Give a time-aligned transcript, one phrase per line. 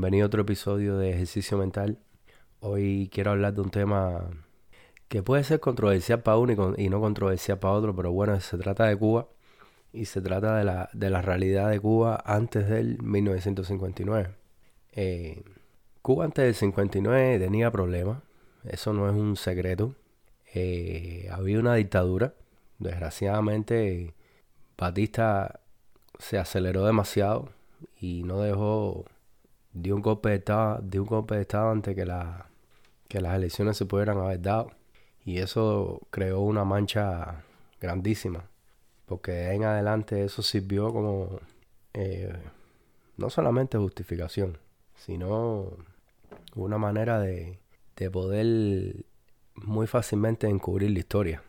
[0.00, 1.98] bienvenido a otro episodio de Ejercicio Mental.
[2.60, 4.30] Hoy quiero hablar de un tema
[5.08, 8.86] que puede ser controversial para uno y, no controversial para otro, pero bueno, se trata
[8.86, 9.28] de Cuba
[9.92, 14.30] y se trata de la, de la realidad de Cuba antes del 1959.
[14.92, 15.42] Eh,
[16.00, 18.22] Cuba antes del 59 tenía problemas,
[18.64, 19.96] eso no es un secreto.
[20.54, 22.32] Eh, había una dictadura,
[22.78, 24.14] desgraciadamente
[24.78, 25.60] Batista
[26.18, 27.50] se aceleró demasiado
[28.00, 29.04] y no dejó
[29.72, 32.06] dio un golpe de estado, dio un golpe de estado antes que
[33.08, 34.70] que las elecciones se pudieran haber dado.
[35.24, 37.44] Y eso creó una mancha
[37.80, 38.44] grandísima
[39.10, 41.40] porque en adelante eso sirvió como
[41.94, 42.32] eh,
[43.16, 44.58] no solamente justificación
[44.94, 45.72] sino
[46.54, 47.58] una manera de,
[47.96, 49.04] de poder
[49.54, 51.42] muy fácilmente encubrir la historia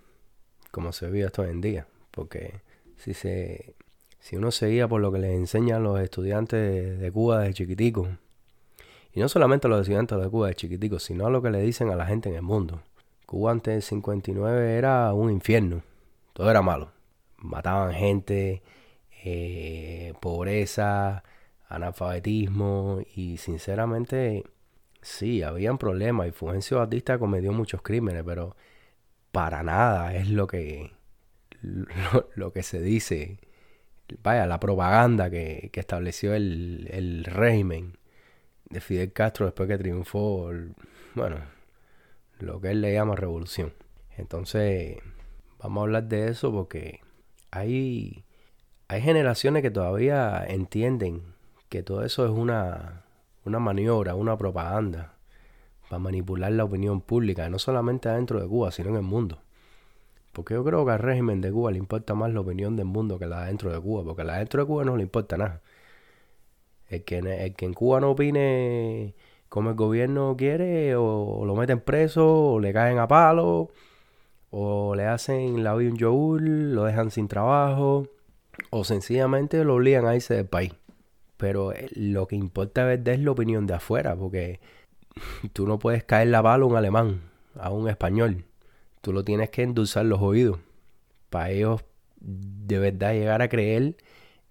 [0.71, 2.61] como se ve esto hoy en día porque
[2.97, 3.75] si se
[4.21, 8.07] si uno seguía por lo que les enseñan los estudiantes de, Cuba desde chiquitico,
[9.13, 11.95] y no solamente los estudiantes de Cuba de chiquitico, sino lo que le dicen a
[11.95, 12.81] la gente en el mundo.
[13.25, 15.81] Cuba antes del 59 era un infierno,
[16.33, 16.91] todo era malo.
[17.37, 18.61] Mataban gente,
[19.23, 21.23] eh, pobreza,
[21.67, 24.43] analfabetismo y sinceramente
[25.01, 28.55] sí, habían problemas y Fulgencio Batista cometió muchos crímenes, pero
[29.31, 30.91] para nada es lo que,
[32.35, 33.39] lo que se dice
[34.23, 37.97] vaya, la propaganda que, estableció el, régimen
[38.69, 40.51] de Fidel Castro después que triunfó,
[41.15, 41.37] bueno,
[42.39, 43.73] lo que él le llama revolución.
[44.17, 44.97] Entonces,
[45.59, 47.01] vamos a hablar de eso porque
[47.51, 48.23] hay,
[48.87, 51.23] hay generaciones que todavía entienden
[51.69, 53.03] que todo eso es una,
[53.45, 55.15] una maniobra, una propaganda
[55.89, 59.41] para manipular la opinión pública, no solamente adentro de Cuba, sino en el mundo.
[60.31, 63.19] Porque yo creo que al régimen de Cuba le importa más la opinión del mundo
[63.19, 65.37] que la de dentro de Cuba, porque la de dentro de Cuba no le importa
[65.37, 65.61] nada.
[66.89, 69.15] El que, el que en Cuba no opine
[69.49, 73.71] como el gobierno quiere, o, lo meten preso, o le caen a palo,
[74.51, 78.07] o le hacen la vida un yogur, lo dejan sin trabajo,
[78.71, 80.73] o sencillamente lo obligan a irse del país.
[81.37, 84.59] Pero eh, lo que importa es la opinión de afuera, porque
[85.53, 87.21] tú no puedes caer a palo a un alemán,
[87.55, 88.45] a un español
[89.01, 90.59] Tú lo tienes que endulzar los oídos.
[91.29, 91.83] Para ellos
[92.19, 93.95] de verdad llegar a creer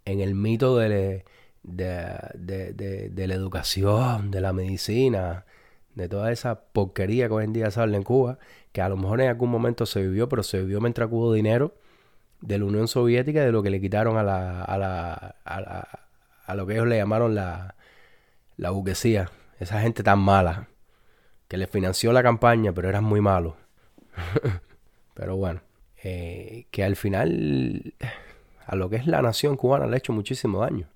[0.04, 1.24] en el mito de,
[1.62, 5.44] de, la educación, de la medicina,
[5.94, 8.38] de toda esa porquería que hoy en día sale en Cuba,
[8.72, 11.74] que a lo mejor en algún momento se vivió, pero se vivió mientras hubo dinero
[12.40, 15.98] de la Unión Soviética, de lo que le quitaron a la, a la, a,
[16.46, 17.74] a lo que ellos le llamaron la,
[18.56, 20.68] la burguesía, esa gente tan mala,
[21.48, 23.54] que le financió la campaña, pero eran muy malos.
[25.14, 25.60] Pero bueno,
[26.02, 27.94] eh, que al final
[28.66, 30.88] a lo que es la nación cubana le ha hecho muchísimo daño.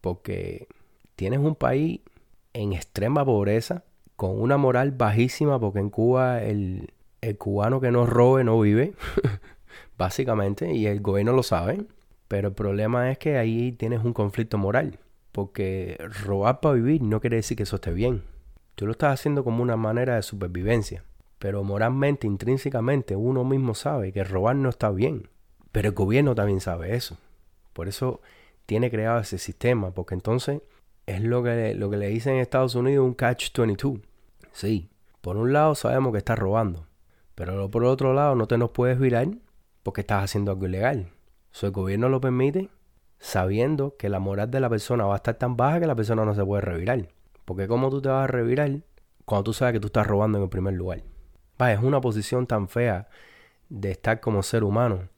[0.00, 0.66] Porque
[1.14, 2.00] tienes un país
[2.52, 3.84] en extrema pobreza,
[4.16, 8.94] con una moral bajísima, porque en Cuba el, el cubano que no robe no vive,
[9.98, 11.86] básicamente, y el gobierno lo sabe.
[12.26, 14.98] Pero el problema es que ahí tienes un conflicto moral,
[15.30, 18.24] porque robar para vivir no quiere decir que eso esté bien.
[18.74, 21.04] Tú lo estás haciendo como una manera de supervivencia.
[21.42, 25.28] Pero moralmente, intrínsecamente, uno mismo sabe que robar no está bien.
[25.72, 27.18] Pero el gobierno también sabe eso.
[27.72, 28.20] Por eso
[28.64, 30.62] tiene creado ese sistema, porque entonces
[31.04, 34.02] es lo que, lo que le dicen en Estados Unidos un catch-22.
[34.52, 34.88] Sí,
[35.20, 36.86] por un lado sabemos que estás robando,
[37.34, 39.26] pero por otro lado no te nos puedes virar
[39.82, 41.08] porque estás haciendo algo ilegal.
[41.50, 42.68] Si el gobierno lo permite,
[43.18, 46.24] sabiendo que la moral de la persona va a estar tan baja que la persona
[46.24, 47.08] no se puede revirar.
[47.44, 48.70] Porque ¿cómo tú te vas a revirar
[49.24, 51.02] cuando tú sabes que tú estás robando en el primer lugar?
[51.70, 53.08] Es una posición tan fea
[53.68, 55.08] de estar como ser humano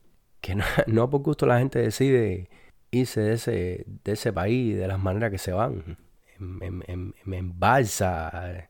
[0.45, 0.55] que
[0.87, 2.49] no, por gusto la gente decide
[2.91, 5.97] irse de ese, de ese país de las maneras que se van.
[6.37, 8.67] En, balsa,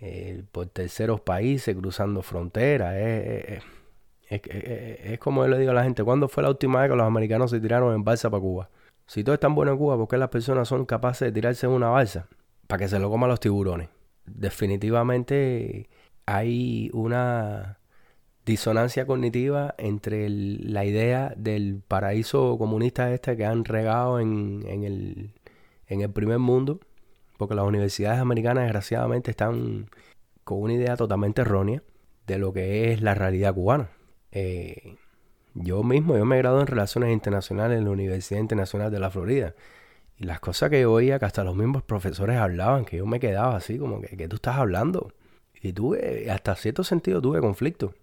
[0.00, 2.94] eh, por terceros países, cruzando fronteras.
[2.94, 3.62] Es,
[4.28, 7.06] es, como yo le digo a la gente, ¿cuándo fue la última vez que los
[7.06, 8.70] americanos se tiraron en balsa para Cuba?
[9.06, 11.66] Si todo es tan bueno en Cuba, ¿por qué las personas son capaces de tirarse
[11.66, 12.28] en una balsa?
[12.68, 13.88] Para que se lo coman los tiburones.
[14.26, 15.88] Definitivamente
[16.28, 17.78] hay una
[18.44, 25.32] disonancia cognitiva entre la idea del paraíso comunista este que han regado en, el,
[25.86, 26.80] en el primer mundo,
[27.38, 29.88] porque las universidades americanas desgraciadamente están
[30.44, 31.82] con una idea totalmente errónea
[32.26, 33.88] de lo que es la realidad cubana.
[34.30, 34.96] Eh,
[35.54, 39.10] yo mismo, yo me he graduado en Relaciones Internacionales en la Universidad Internacional de la
[39.10, 39.54] Florida.
[40.18, 43.18] Y las cosas que yo oía, que hasta los mismos profesores hablaban, que yo me
[43.18, 45.12] quedaba así, como que, ¿qué tú estás hablando?
[45.60, 47.94] Y tuve, hasta cierto sentido tuve conflicto.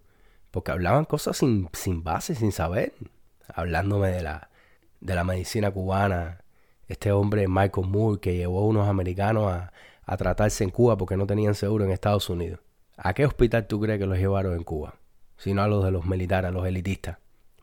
[0.50, 2.92] Porque hablaban cosas sin, sin base, sin saber.
[3.48, 4.50] Hablándome de la,
[5.00, 6.40] de la medicina cubana.
[6.88, 9.72] Este hombre Michael Moore que llevó a unos americanos a,
[10.04, 12.60] a tratarse en Cuba porque no tenían seguro en Estados Unidos.
[12.96, 14.94] ¿A qué hospital tú crees que los llevaron en Cuba?
[15.36, 17.18] Si no a los de los militares, a los elitistas.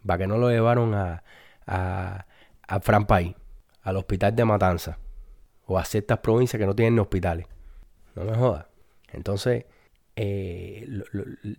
[0.05, 1.23] ¿Para que no lo llevaron a,
[1.65, 2.25] a,
[2.67, 3.35] a Franpay,
[3.81, 4.97] al hospital de Matanza?
[5.65, 7.47] O a ciertas provincias que no tienen hospitales.
[8.15, 8.65] No me jodas.
[9.13, 9.65] Entonces,
[10.15, 10.87] eh,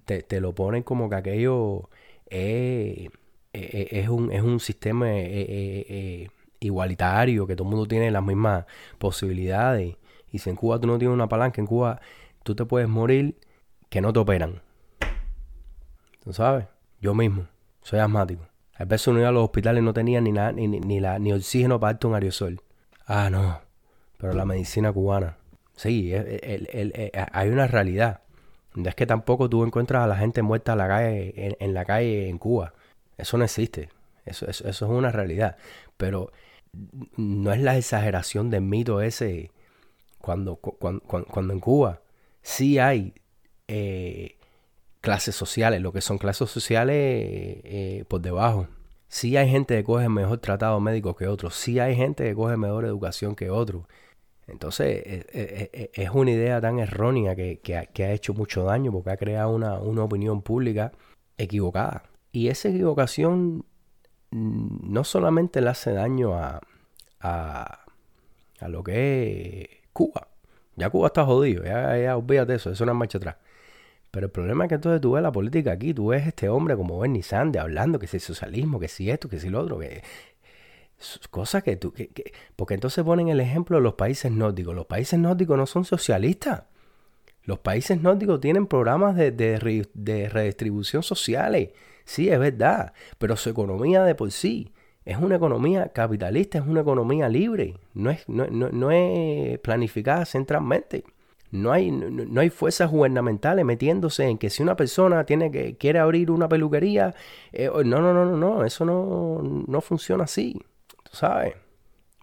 [0.04, 1.88] te, lo ponen como que aquello
[2.26, 3.08] es,
[4.08, 6.28] un, es un sistema eh,
[6.60, 8.66] igualitario, que todo el mundo tiene las mismas
[8.98, 9.96] posibilidades.
[10.30, 12.00] Y si en Cuba tú no tienes una palanca, en Cuba
[12.42, 13.38] tú te puedes morir
[13.88, 14.62] que no te operan.
[16.22, 16.66] ¿Tú sabes?
[17.00, 17.46] Yo mismo,
[17.82, 18.46] soy asmático.
[18.76, 21.32] A veces uno iba a los hospitales no tenía ni, nada, ni, ni, la, ni
[21.32, 22.60] oxígeno para darte un aerosol.
[23.06, 23.60] Ah, no.
[24.18, 25.36] Pero la medicina cubana.
[25.76, 28.22] Sí, hay una realidad.
[28.74, 32.28] Es que tampoco tú encuentras a la gente muerta en la calle, en, la calle
[32.28, 32.74] en Cuba.
[33.16, 33.90] Eso no existe.
[34.26, 35.56] Eso, eso, es una realidad.
[35.96, 36.32] Pero
[37.16, 39.52] no es la exageración del mito ese
[40.18, 42.00] cuando, cuando, cuando en Cuba
[42.42, 43.14] sí hay
[43.68, 44.36] eh,
[45.00, 48.68] clases sociales, lo que son clases sociales eh, por debajo.
[49.08, 52.56] Sí hay gente que coge mejor tratado médico que otros, sí hay gente que coge
[52.56, 53.84] mejor educación que otros.
[54.46, 59.50] Entonces e, es, una idea tan errónea que, ha, hecho mucho daño porque ha creado
[59.54, 60.92] una, opinión pública
[61.38, 62.04] equivocada.
[62.32, 63.64] Y esa equivocación
[64.30, 66.60] no solamente le hace daño a,
[67.20, 67.84] a,
[68.60, 70.28] a lo que es Cuba.
[70.76, 73.36] Ya Cuba está jodido, ya, ya olvídate eso, eso es una marcha atrás.
[74.10, 76.76] Pero el problema es que entonces tú ves la política aquí, tú ves este hombre
[76.76, 79.78] como Bernie Sanders hablando que si el socialismo, que si esto, que si lo otro,
[79.78, 80.04] que
[81.30, 81.92] cosas que tú...
[81.92, 84.74] Que, porque entonces ponen el ejemplo de los países nórdicos.
[84.74, 86.64] Los países nórdicos no son socialistas.
[87.44, 91.70] Los países nórdicos tienen programas de, de, redistribución sociales.
[92.04, 92.92] Sí, es verdad.
[93.18, 94.72] Pero su economía de por sí
[95.04, 97.76] es una economía capitalista, es una economía libre.
[97.92, 101.04] No es, no, no, no es planificada centralmente.
[101.50, 106.00] No hay, no, hay fuerzas gubernamentales metiéndose en que si una persona tiene que, quiere
[106.00, 107.14] abrir una peluquería,
[107.52, 110.60] eh, no, no, no, no, no, eso no, no funciona así,
[111.14, 111.54] sabes.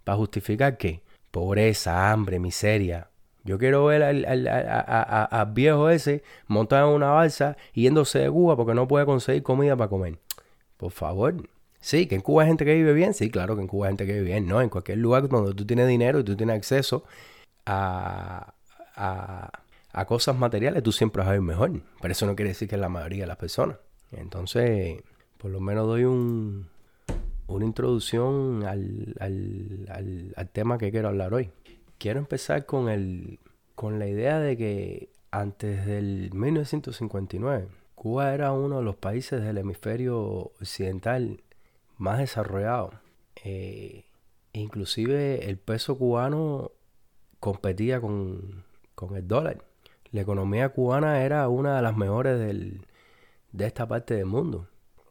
[0.04, 1.02] ¿Para justificar qué?
[1.32, 3.10] Pobreza, hambre, miseria.
[3.44, 8.76] Yo quiero ver al, al, viejo ese montado en una balsa yéndose de Cuba porque
[8.76, 10.20] no puede conseguir comida para comer.
[10.78, 11.36] Por favor.
[11.80, 13.14] Sí, que en Cuba hay gente que vive bien.
[13.16, 14.48] Sí, claro que en Cuba hay gente que vive bien.
[14.48, 17.04] No, en cualquier lugar donde tú tienes dinero y tú tienes acceso
[17.66, 18.54] a,
[18.96, 21.72] a, cosas materiales, tú siempre vas a ver mejor.
[22.02, 23.78] Pero eso no quiere decir que es la mayoría de las personas.
[24.12, 25.02] Entonces,
[25.38, 26.68] por lo menos doy un,
[27.52, 31.52] una introducción al, al, al, tema que quiero hablar hoy.
[31.98, 33.40] Quiero empezar con, el,
[33.76, 39.58] con la idea de que antes del 1959, Cuba era uno de los países del
[39.58, 41.42] hemisferio occidental
[41.98, 42.96] más desarrollados.
[43.44, 44.06] Eh,
[44.54, 46.72] inclusive el peso cubano
[47.40, 48.64] competía con,
[48.96, 49.64] con el dólar.
[50.12, 52.86] La economía cubana era una de las mejores del,
[53.52, 54.68] de esta parte del mundo.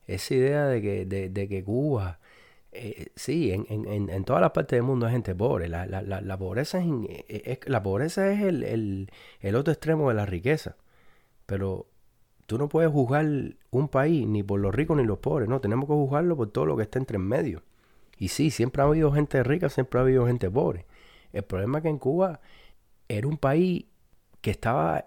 [0.07, 2.19] Esa idea de que, de, que Cuba,
[2.73, 5.69] eh, sí, en, en, en, todas las partes del mundo hay gente pobre.
[5.69, 6.83] La, la, la, pobreza,
[7.29, 10.77] es, la pobreza es el, el, el otro extremo de la riqueza.
[11.47, 11.87] Pero
[12.47, 13.27] tú no puedes juzgar
[13.71, 16.67] un país ni por los ricos ni los pobres, no, tenemos que juzgarlo por todo
[16.67, 17.63] lo que está entre en medio.
[18.19, 20.85] Y sí, siempre ha habido gente rica, siempre ha habido gente pobre.
[21.33, 22.41] El problema es que en Cuba
[23.09, 23.87] era un país
[24.41, 25.07] que estaba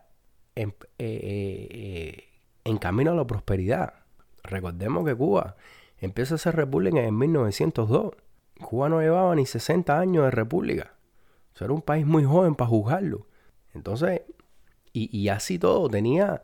[0.56, 2.24] en, eh, eh, eh,
[2.64, 3.94] en camino a la prosperidad.
[4.44, 5.58] Recordemos que Cuba
[6.06, 8.14] empieza a ser república en 1902.
[8.62, 10.94] Cuba no llevaba ni 60 años de república.
[11.54, 13.28] O sea, era un país muy joven para juzgarlo.
[13.74, 14.22] Entonces,
[14.96, 16.44] y, así todo, tenía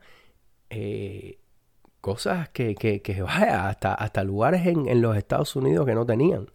[2.02, 6.06] cosas que, que, que, vaya, hasta, hasta lugares en, en, los Estados Unidos que no
[6.06, 6.48] tenían.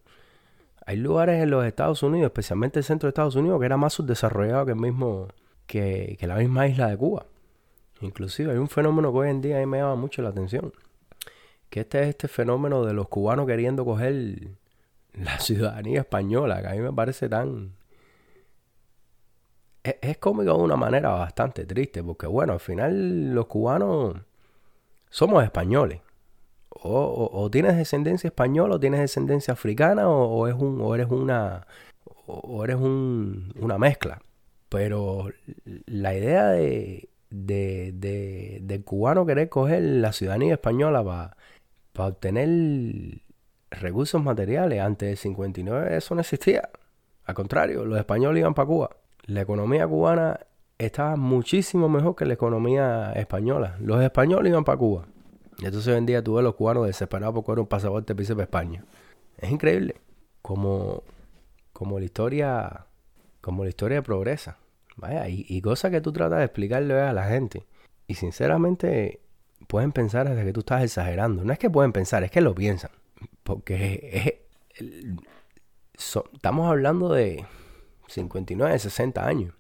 [0.87, 3.95] Hay lugares en los Estados Unidos, especialmente el centro de Estados Unidos, que era más
[3.95, 5.29] subdesarrollado que el mismo,
[5.67, 7.27] que, la misma isla de Cuba.
[8.01, 10.73] Inclusive hay un fenómeno que hoy en día a me llama mucho la atención.
[11.75, 14.53] Que este es este fenómeno de los cubanos queriendo coger
[15.13, 17.73] la ciudadanía española, que a mí me parece tan...
[19.83, 24.15] Es, cómico de una manera bastante triste, porque bueno, al final los cubanos
[25.11, 26.01] somos españoles
[26.69, 31.67] o, tienes descendencia española o tienes descendencia africana o, es un, o eres una
[32.27, 34.23] o eres un, una mezcla.
[34.69, 35.29] Pero
[35.87, 41.37] la idea de, de, de, del cubano querer coger la ciudadanía española para
[41.95, 43.23] obtener
[43.71, 46.69] recursos materiales antes del 59, eso no existía.
[47.25, 48.91] Al contrario, los españoles iban para Cuba.
[49.27, 50.41] La economía cubana
[50.79, 53.77] estaba muchísimo mejor que la economía española.
[53.81, 55.07] Los españoles iban para Cuba.
[55.59, 58.29] Y entonces hoy en día tú ves los cubanos desesperados por coger un pasaporte para
[58.29, 58.85] para España.
[59.39, 60.01] Es increíble
[60.43, 61.03] como,
[61.73, 62.87] como la historia
[63.45, 64.57] como la historia progresa.
[64.97, 67.67] Vaya, y, y cosas que tú tratas de explicarle a la gente.
[68.07, 69.21] Y sinceramente,
[69.67, 71.45] pueden pensar hasta que tú estás exagerando.
[71.45, 72.91] No es que pueden pensar, es que lo piensan.
[73.43, 74.47] Porque
[75.95, 77.45] estamos hablando de
[78.09, 79.55] 59, 60 años.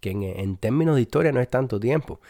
[0.00, 2.20] Que en, términos de historia no es tanto tiempo.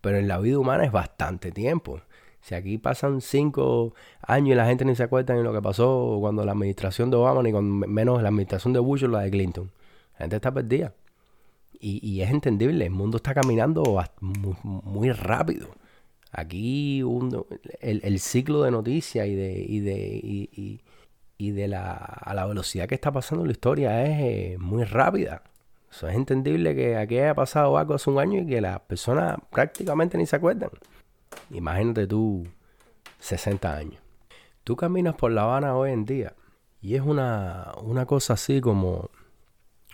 [0.00, 2.00] Pero en la vida humana es bastante tiempo.
[2.40, 6.16] Si aquí pasan 5 años y la gente ni se acuerda de lo que pasó
[6.20, 9.30] cuando la administración de Obama, ni con menos la administración de Bush o la de
[9.30, 9.70] Clinton.
[10.14, 10.94] La gente está perdida.
[11.82, 15.68] Y, es entendible, el mundo está caminando muy rápido.
[16.32, 17.02] Aquí
[17.80, 19.34] el, ciclo de noticias y
[21.50, 25.42] de, la, a la velocidad que está pasando la historia es eh, muy rápida.
[25.90, 29.38] Eso es entendible que aquí haya pasado algo hace un año y que las personas
[29.50, 30.70] prácticamente ni se acuerdan.
[31.50, 32.46] Imagínate tú
[33.18, 34.00] 60 años.
[34.62, 36.34] Tú caminas por La Habana hoy en día
[36.80, 39.10] y es una, una cosa así como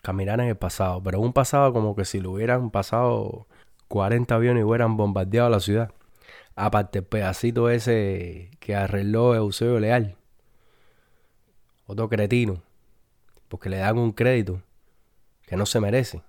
[0.03, 3.47] caminar en el pasado, pero un pasado como que si lo hubieran pasado
[3.89, 5.93] 40 aviones y hubieran bombardeado la ciudad.
[6.57, 10.17] Aparte el pedacito ese que arregló Eusebio Leal.
[11.87, 12.63] Otro cretino.
[13.49, 14.63] Porque le dan un crédito
[15.47, 16.23] que no se merece.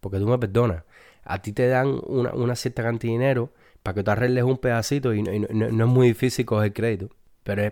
[0.00, 0.84] Porque tú me perdonas.
[1.24, 5.12] A ti te dan una, cierta cantidad de dinero para que tú arregles un pedacito
[5.12, 7.10] y, no, es muy difícil coger crédito.
[7.42, 7.62] Pero,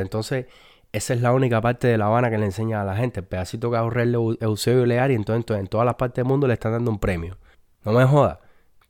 [0.00, 0.46] entonces
[0.92, 3.20] esa es la única parte de La Habana que le enseña a la gente.
[3.20, 6.48] El pedacito que arregle Eusebio Leal y entonces, entonces en todas las partes del mundo
[6.48, 7.36] le están dando un premio.
[7.84, 8.38] No me jodas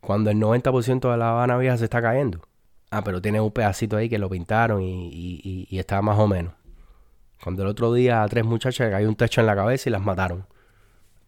[0.06, 2.40] cuando el 90% de la Habana Vieja se está cayendo.
[2.92, 6.54] Ah, pero tiene un pedacito ahí que lo pintaron y, y, estaba más o menos.
[7.42, 9.92] Cuando el otro día a tres muchachas le cayó un techo en la cabeza y
[9.92, 10.46] las mataron.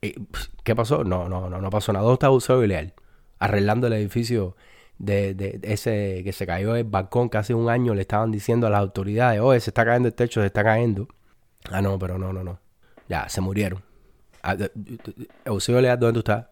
[0.01, 0.15] ¿Y,
[0.63, 1.03] ¿Qué pasó?
[1.03, 2.05] No, no, no, no pasó nada.
[2.05, 2.95] ¿Dónde está Eusebio Leal?
[3.41, 4.55] Arreglando el edificio
[4.99, 8.69] de, de, ese que se cayó el balcón que hace un año le estaban diciendo
[8.69, 11.09] a las autoridades, oye, se está cayendo el techo, se está cayendo.
[11.69, 12.61] Ah, no, pero no, no, no.
[13.09, 13.83] Ya, se murieron.
[14.41, 14.57] Ah,
[15.45, 16.47] Eusebio Leal, ¿dónde tú estás?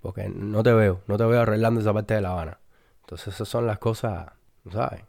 [0.00, 2.58] Porque no te veo, no te veo arreglando esa parte de La Habana.
[3.02, 4.32] Entonces esas son las cosas,
[4.72, 5.02] ¿sabes?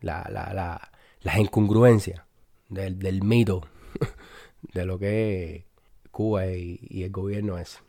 [0.00, 2.22] La, la, la, las incongruencias
[2.68, 3.62] del, del mito
[4.74, 5.66] de lo que
[6.10, 7.80] Cuba y, el gobierno es.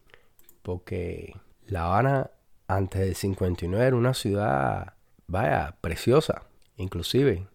[0.62, 1.36] Porque
[1.68, 2.32] La Habana
[2.68, 4.94] antes del 59 era una ciudad,
[5.28, 6.44] vaya, preciosa.
[6.78, 7.48] Inclusive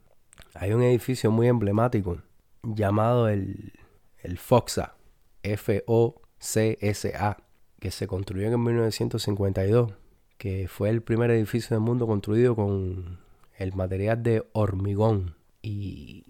[0.55, 2.23] hay un edificio muy emblemático
[2.63, 3.73] llamado el,
[4.19, 4.95] el FOXA,
[5.43, 7.37] F-O-C-S-A
[7.81, 9.93] que se construyó en 1952,
[10.39, 13.19] que fue el primer edificio del mundo construido con
[13.57, 15.35] el material de hormigón.
[15.63, 16.25] Y,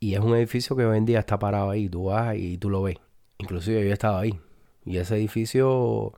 [0.00, 2.82] es un edificio que hoy en día está parado ahí, tú vas y tú lo
[2.82, 2.96] ves.
[3.38, 4.38] Inclusive yo he estado ahí.
[4.84, 6.12] Y ese edificio,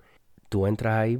[0.49, 1.19] tú entras ahí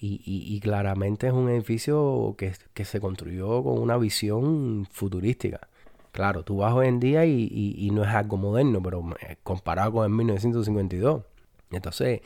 [0.00, 5.68] y, claramente es un edificio que, que, se construyó con una visión futurística.
[6.12, 9.04] Claro, tú vas hoy en día y, no es algo moderno, pero
[9.44, 11.22] comparado con el 1952.
[11.70, 12.22] Entonces,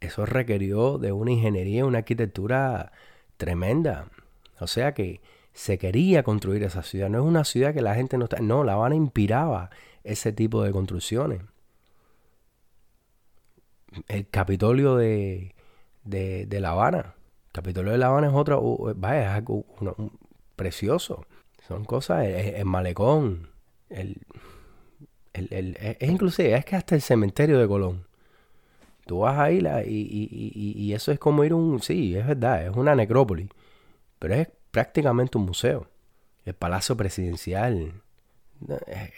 [0.00, 2.92] eso requirió de una ingeniería, una arquitectura
[3.36, 4.08] tremenda.
[4.60, 5.20] O sea que
[5.52, 7.08] se quería construir esa ciudad.
[7.08, 8.40] No es una ciudad que la gente no está.
[8.40, 9.70] No, La Habana inspiraba
[10.04, 11.42] ese tipo de construcciones.
[14.08, 15.54] El Capitolio de,
[16.04, 17.14] de, La Habana.
[17.46, 18.94] El Capitolio de La Habana es otro.
[18.96, 19.64] vaya, es algo
[20.56, 21.24] precioso.
[21.66, 22.26] Son cosas.
[22.26, 23.48] El, malecón.
[23.88, 24.20] El,
[25.32, 28.05] el, es inclusive, es que hasta el cementerio de Colón.
[29.06, 31.80] Tú vas ahí la, y, y, y, eso es como ir a un...
[31.80, 33.48] Sí, es verdad, es una necrópolis.
[34.18, 35.86] Pero es prácticamente un museo.
[36.44, 38.02] El Palacio Presidencial.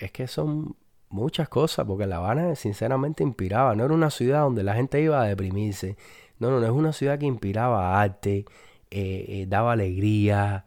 [0.00, 0.76] Es, que son
[1.08, 3.74] muchas cosas, porque La Habana sinceramente inspiraba.
[3.74, 5.96] No era una ciudad donde la gente iba a deprimirse.
[6.38, 8.44] No, no, no es una ciudad que inspiraba arte,
[8.90, 10.66] eh, eh, daba alegría,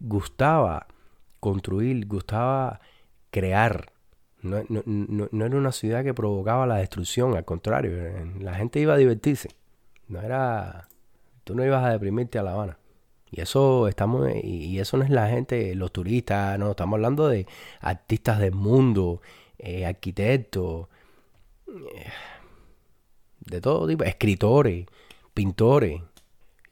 [0.00, 0.88] gustaba
[1.40, 2.80] construir, gustaba
[3.30, 3.93] crear.
[4.44, 7.92] No, no, no, era una ciudad que provocaba la destrucción, al contrario,
[8.38, 9.48] la gente iba a divertirse.
[10.08, 10.88] No era.
[11.44, 12.78] Tú no ibas a deprimirte a La Habana.
[13.30, 17.46] Y eso estamos, y eso no es la gente, los turistas, no, estamos hablando de
[17.80, 19.22] artistas del mundo,
[19.58, 20.88] eh, arquitectos,
[21.68, 22.12] eh,
[23.40, 24.86] de todo tipo, escritores,
[25.32, 26.02] pintores.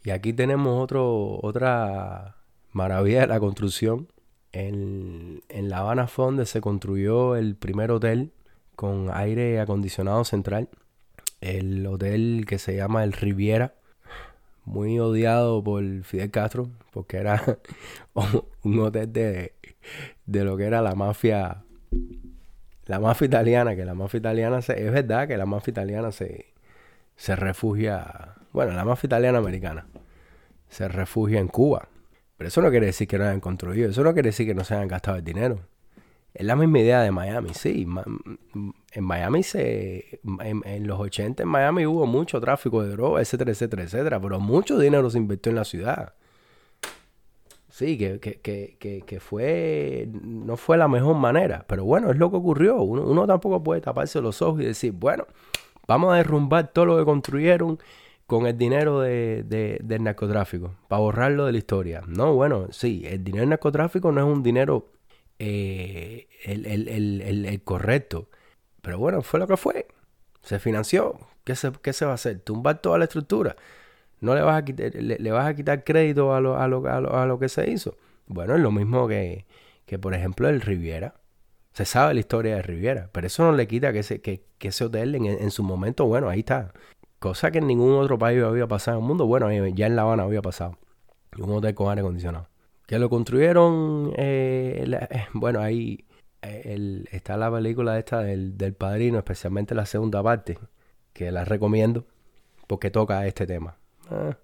[0.05, 2.37] Y aquí tenemos otro, otra
[2.73, 4.09] maravilla de la construcción,
[4.53, 8.33] en, La Habana fue donde se construyó el primer hotel
[8.77, 10.69] con aire acondicionado central.
[11.41, 13.75] El hotel que se llama el Riviera,
[14.65, 17.59] muy odiado por Fidel Castro, porque era
[18.63, 19.55] un hotel de,
[20.27, 21.65] de lo que era la mafia,
[22.87, 26.53] la mafia italiana, que la mafia italiana se, es verdad que la mafia italiana se,
[27.17, 29.87] se refugia, bueno, la mafia italiana americana
[30.69, 31.89] se refugia en Cuba.
[32.43, 34.65] Pero eso no quiere decir que no hayan construido, eso no quiere decir que no
[34.65, 35.61] se hayan gastado el dinero.
[36.35, 37.87] Es la misma idea de Miami, sí.
[38.91, 40.19] En Miami se.
[40.41, 44.21] En, los 80 en Miami hubo mucho tráfico de droga, etcétera, etcétera, etcétera.
[44.21, 46.15] Pero mucho dinero se invirtió en la ciudad.
[47.69, 50.09] Sí, que, que, que, que, fue.
[50.11, 51.65] No fue la mejor manera.
[51.69, 52.83] Pero bueno, es lo que ocurrió.
[52.83, 55.29] Uno, uno tampoco puede taparse los ojos y decir, bueno,
[55.87, 57.79] vamos a derrumbar todo lo que construyeron
[58.33, 62.03] con el dinero de, del narcotráfico, para borrarlo de la historia.
[62.07, 64.89] No, bueno, sí, el dinero del narcotráfico no es un dinero
[65.39, 68.31] eh, el, correcto.
[68.81, 69.87] Pero bueno, fue lo que fue.
[70.41, 71.19] Se financió.
[71.45, 72.41] ¿Qué se, qué se va a hacer?
[72.41, 73.55] Tumbar toda la estructura.
[74.23, 77.27] No le vas a quitar, le, vas a quitar crédito a lo, a, lo, a,
[77.27, 77.99] lo, que se hizo.
[78.29, 79.45] Bueno, es lo mismo que,
[79.85, 81.17] que, por ejemplo, el Riviera.
[81.75, 84.71] Se sabe la historia de Riviera, pero eso no le quita que ese, que, que
[84.83, 86.73] hotel en, en, su momento, bueno, ahí está.
[87.23, 89.27] Cosa que en ningún otro país había pasado en el mundo.
[89.27, 90.77] Bueno, ya en La Habana había pasado.
[91.39, 92.49] Un hotel con aire acondicionado.
[92.85, 96.05] Que lo construyeron, eh, eh, bueno, ahí
[96.43, 100.59] eh, está la película esta del, del Padrino, especialmente la segunda parte,
[101.13, 102.07] que la recomiendo
[102.67, 103.77] porque toca este tema.
[104.11, 104.37] Ah,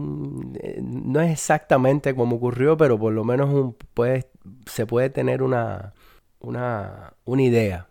[0.00, 3.76] no es exactamente como ocurrió, pero por lo menos un,
[4.64, 5.92] se puede tener una,
[6.40, 7.86] una, una idea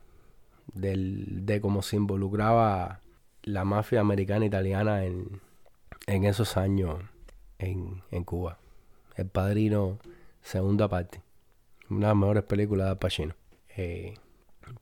[0.74, 3.02] del, de cómo se involucraba
[3.46, 5.40] la mafia americana italiana en,
[6.08, 7.00] en esos años
[7.60, 8.58] en, en Cuba.
[9.16, 10.00] El Padrino,
[10.42, 11.22] segunda parte.
[11.90, 13.36] Una de las mejores películas de Pacino.
[13.78, 14.16] Eh,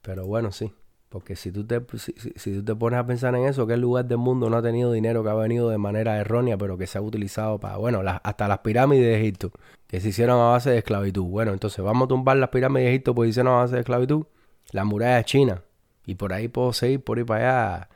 [0.01, 0.73] pero bueno, sí.
[1.09, 4.17] Porque si tú, te, si, tú te pones a pensar en eso, ¿qué lugar del
[4.17, 7.01] mundo no ha tenido dinero que ha venido de manera errónea, pero que se ha
[7.01, 9.51] utilizado para, bueno, hasta las pirámides de Egipto,
[9.85, 11.25] que se hicieron a base de esclavitud?
[11.25, 13.81] Bueno, entonces vamos a tumbar las pirámides de Egipto porque se hicieron a base de
[13.81, 14.25] esclavitud.
[14.71, 15.61] La muralla china.
[16.05, 17.89] Y por ahí puedo seguir, por ahí para allá,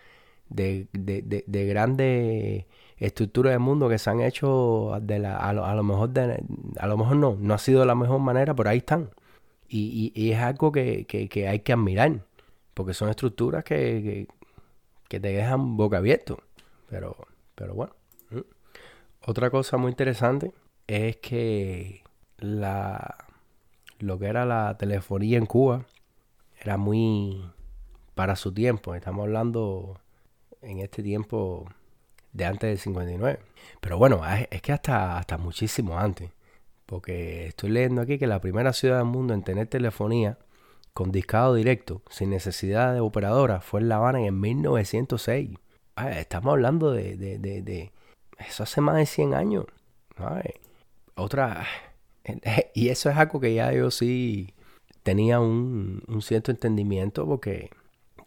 [0.49, 2.65] de, de, de, de grandes
[2.97, 6.43] estructuras del mundo que se han hecho de la, a, lo, a, lo, mejor de,
[6.79, 9.09] a lo mejor no, no ha sido la mejor manera, pero ahí están.
[9.69, 12.21] Y, y, es algo que, que, hay que admirar,
[12.73, 14.27] porque son estructuras que,
[15.09, 16.39] que, te dejan boca abierto.
[16.89, 17.15] Pero,
[17.55, 17.93] pero bueno.
[19.25, 20.53] Otra cosa muy interesante
[20.87, 22.03] es que
[22.37, 23.17] la,
[23.99, 25.85] lo que era la telefonía en Cuba
[26.61, 27.43] era muy
[28.15, 28.95] para su tiempo.
[28.95, 29.99] Estamos hablando
[30.61, 31.67] en este tiempo
[32.33, 33.39] de antes del 59.
[33.81, 36.31] Pero bueno, es que hasta, hasta muchísimo antes.
[36.85, 40.37] Porque estoy leyendo aquí que la primera ciudad del mundo en tener telefonía
[40.93, 45.51] con discado directo, sin necesidad de operadora, fue en La Habana en 1906.
[46.11, 47.91] estamos hablando de, de, de,
[48.39, 49.65] Eso hace más de 100 años.
[51.15, 51.65] Otra...
[52.73, 54.53] Y eso es algo que ya yo sí
[55.01, 57.69] tenía un cierto entendimiento porque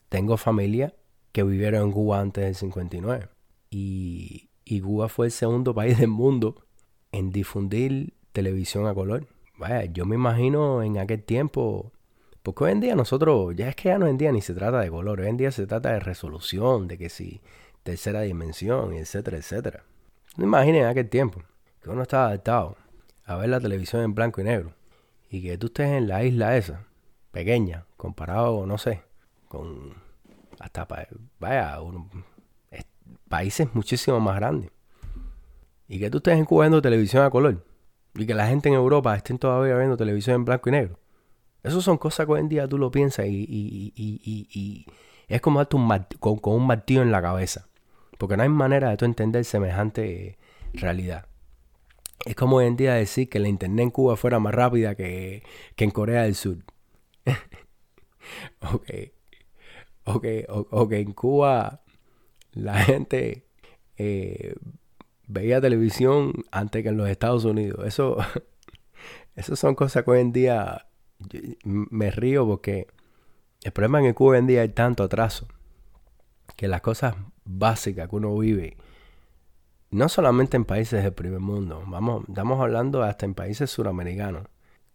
[0.09, 0.95] tengo familia
[1.33, 3.29] que vivieron en Cuba antes del 59.
[3.71, 4.49] Y,
[4.83, 6.65] Cuba fue el segundo país del mundo
[7.13, 9.27] en difundir televisión a color.
[9.59, 11.93] Vaya, yo me imagino en aquel tiempo,
[12.43, 14.81] porque hoy en día nosotros, ya es que ya no en día ni se trata
[14.81, 17.41] de color, hoy en día se trata de resolución, de que si
[17.83, 19.85] tercera dimensión, etcétera, etcétera.
[20.37, 21.43] No imaginen en aquel tiempo
[21.83, 22.77] que uno estaba adaptado
[23.25, 24.75] a ver la televisión en blanco y negro
[25.29, 26.87] y que tú estés en la isla esa,
[27.31, 29.03] pequeña, comparado, no sé,
[29.49, 29.95] con
[30.61, 30.87] hasta,
[31.41, 31.81] vaya,
[33.29, 34.71] países muchísimo más grandes.
[35.89, 37.65] Y que tú estés viendo televisión a color.
[38.15, 41.01] Y que la gente en Europa estén todavía viendo televisión en blanco y negro.
[41.63, 44.87] Esas son cosas que hoy en día tú lo piensas y, y, y, y
[45.29, 47.69] es como darte un con, con, un martillo en la cabeza.
[48.19, 50.39] Porque no hay manera de tú entender semejante
[50.75, 51.27] realidad.
[52.27, 55.43] Es como hoy en día decir que la internet en Cuba fuera más rápida que,
[55.75, 56.59] que en Corea del Sur.
[58.61, 58.91] ok.
[60.05, 61.83] Ok, ok, en Cuba
[62.53, 63.47] la gente
[63.97, 64.55] eh,
[65.27, 67.87] veía televisión antes que en los Estados Unidos.
[67.87, 68.17] Eso,
[69.37, 70.87] eso son cosas que hoy en día
[71.65, 72.87] me río porque
[73.63, 75.47] el problema es que en Cuba hoy en día hay tanto atraso
[76.57, 78.77] que las cosas básicas que uno vive,
[79.91, 84.47] no solamente en países del primer mundo, vamos, estamos hablando hasta en países suramericanos,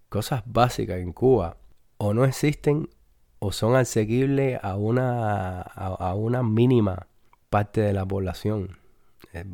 [0.10, 1.58] cosas básicas en Cuba
[1.98, 2.90] o no existen
[3.46, 7.08] o son asequibles a una, a una mínima
[7.50, 8.78] parte de la población.
[9.34, 9.46] Eh,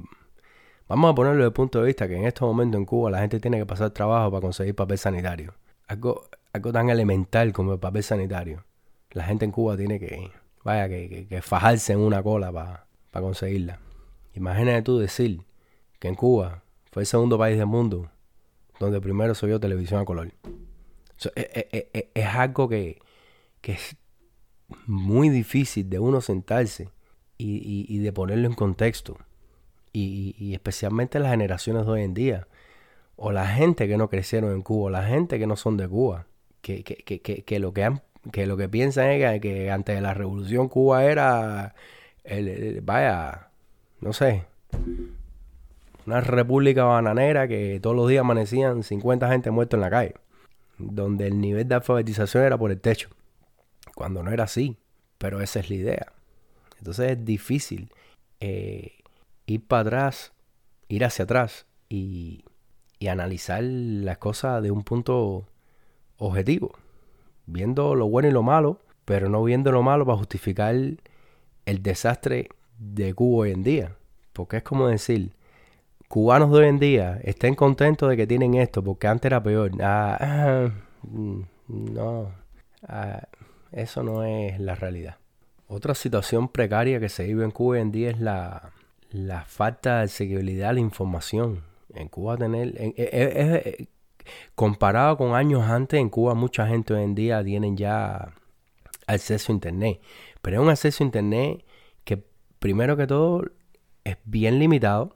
[0.88, 3.20] vamos a ponerlo desde el punto de vista que en estos momentos en Cuba la
[3.20, 5.56] gente tiene que pasar trabajo para conseguir papel sanitario.
[5.88, 6.24] Algo,
[6.54, 8.64] algo tan elemental como el papel sanitario.
[9.12, 10.32] La gente en Cuba tiene que,
[10.64, 13.80] vaya, que, fajarse en una cola para conseguirla.
[14.36, 15.44] Imagínate tú decir
[16.00, 18.10] que en Cuba fue el segundo país del mundo
[18.80, 20.32] donde primero se vio televisión a color.
[21.36, 23.00] es, algo que,
[23.62, 23.96] que es
[24.86, 26.90] muy difícil de uno sentarse
[27.38, 29.18] y, de ponerlo en contexto.
[29.94, 32.48] Y, especialmente las generaciones de hoy en día.
[33.16, 35.88] O la gente que no crecieron en Cuba, o la gente que no son de
[35.88, 36.28] Cuba.
[36.62, 37.90] que, que, que, que, lo que
[38.32, 41.74] que lo que piensan es que, antes de la revolución Cuba era
[42.84, 43.50] vaya
[44.00, 44.46] no sé
[46.06, 50.14] una república bananera que todos los días amanecían 50 gente muerta en la calle
[50.78, 53.10] donde el nivel de alfabetización era por el techo
[54.02, 54.78] cuando no era así
[55.18, 56.14] pero esa es la idea
[56.80, 57.92] entonces es difícil
[58.40, 58.94] eh,
[59.46, 60.34] ir para atrás
[60.88, 62.44] ir hacia atrás y,
[63.00, 65.46] y analizar las cosas de un punto
[66.18, 66.72] objetivo,
[67.48, 72.50] viendo lo bueno y lo malo, pero no viendo lo malo para justificar el desastre
[72.78, 73.96] de Cuba hoy en día.
[74.34, 75.32] Porque es como decir,
[76.08, 79.72] cubanos de hoy en día estén contentos de que tienen esto, porque antes era peor.
[79.82, 80.70] Ah, ah
[81.04, 82.32] mm, no,
[82.88, 83.28] ah,
[83.72, 85.18] eso no es la realidad.
[85.68, 88.72] Otra situación precaria que se vive en Cuba hoy en día es la,
[89.12, 91.64] la falta de accesibilidad a la información.
[91.94, 92.74] En Cuba tener...
[92.78, 93.88] es,
[94.56, 98.34] comparado con años antes, en Cuba mucha gente hoy en día tienen ya
[99.08, 100.02] acceso a Internet.
[100.42, 101.66] Pero es un acceso a Internet
[102.04, 102.24] que
[102.60, 103.46] primero que todo
[104.04, 105.16] es bien limitado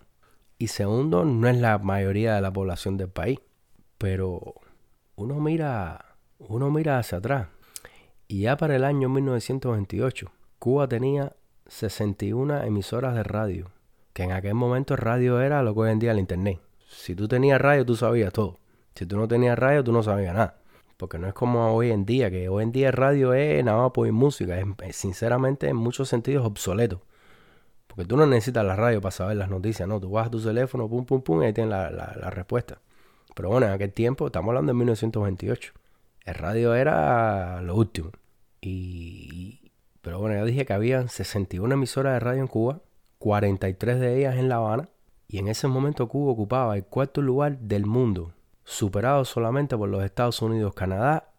[0.57, 3.39] y segundo no es la mayoría de la población del país.
[3.97, 4.55] Pero
[5.15, 7.47] uno mira, uno mira hacia atrás
[8.27, 11.33] y ya para el año 1928 Cuba tenía
[11.67, 13.75] 61 emisoras de radio
[14.15, 16.61] que en aquel momento radio era lo que hoy en día el internet.
[16.87, 18.57] Si tú tenías radio, tú sabías todo.
[18.95, 20.55] Si tú no tenías radio, tú no sabías nada.
[20.95, 23.91] Porque no es como hoy en día, que hoy en día radio es nada más
[23.91, 24.57] por música.
[24.85, 27.01] Es, sinceramente, en muchos sentidos, obsoleto.
[27.87, 29.99] Porque tú no necesitas la radio para saber las noticias, ¿no?
[29.99, 32.79] Tú vas a tu teléfono, pum, pum, pum, y ahí tienes la, la respuesta.
[33.35, 35.73] Pero bueno, en aquel tiempo, estamos hablando de 1928.
[36.25, 38.11] El radio era lo último.
[38.59, 42.81] Y, pero bueno, ya dije que habían 61 emisoras de radio en Cuba
[43.19, 44.89] 43 de ellas en La Habana,
[45.27, 48.33] y en ese momento Cuba ocupaba el cuarto lugar del mundo,
[48.63, 51.31] superado solamente por los Estados Unidos, Canadá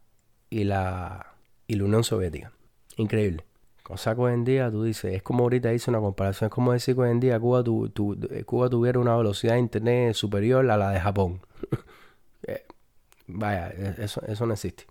[0.50, 1.34] y la,
[1.66, 2.52] y la Unión Soviética.
[2.96, 3.44] Increíble.
[3.82, 6.72] Cosa que hoy en día tú dices, es como ahorita hice una comparación, es como
[6.72, 7.92] decir que hoy en día Cuba, tu,
[8.44, 11.40] Cuba tuviera una velocidad de internet superior a la de Japón.
[13.26, 14.86] Vaya, e, eso, eso no existe.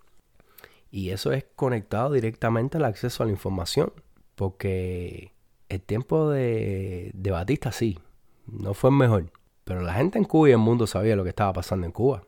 [0.90, 3.92] Y eso es conectado directamente al acceso a la información,
[4.34, 5.32] porque
[5.68, 7.98] el tiempo de, de Batista sí,
[8.46, 9.30] no fue el mejor.
[9.64, 12.22] Pero la gente en Cuba y el mundo sabía lo que estaba pasando en Cuba.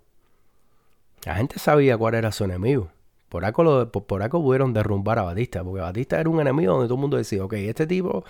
[1.24, 2.90] La gente sabía cuál era su enemigo.
[3.28, 6.96] Por algo, lo, por, pudieron derrumbar a Batista, porque Batista era un enemigo donde todo
[6.96, 8.24] el mundo decía, ok, este tipo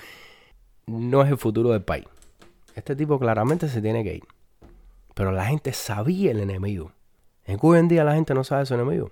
[0.86, 2.06] no es el futuro del país.
[2.74, 4.24] Este tipo claramente se tiene que ir.
[5.14, 6.92] Pero la gente sabía el enemigo.
[7.48, 9.11] En Cuba hoy en día la gente no sabe su enemigo.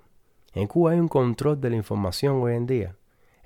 [0.55, 2.95] En Cuba hay un control de la información hoy en día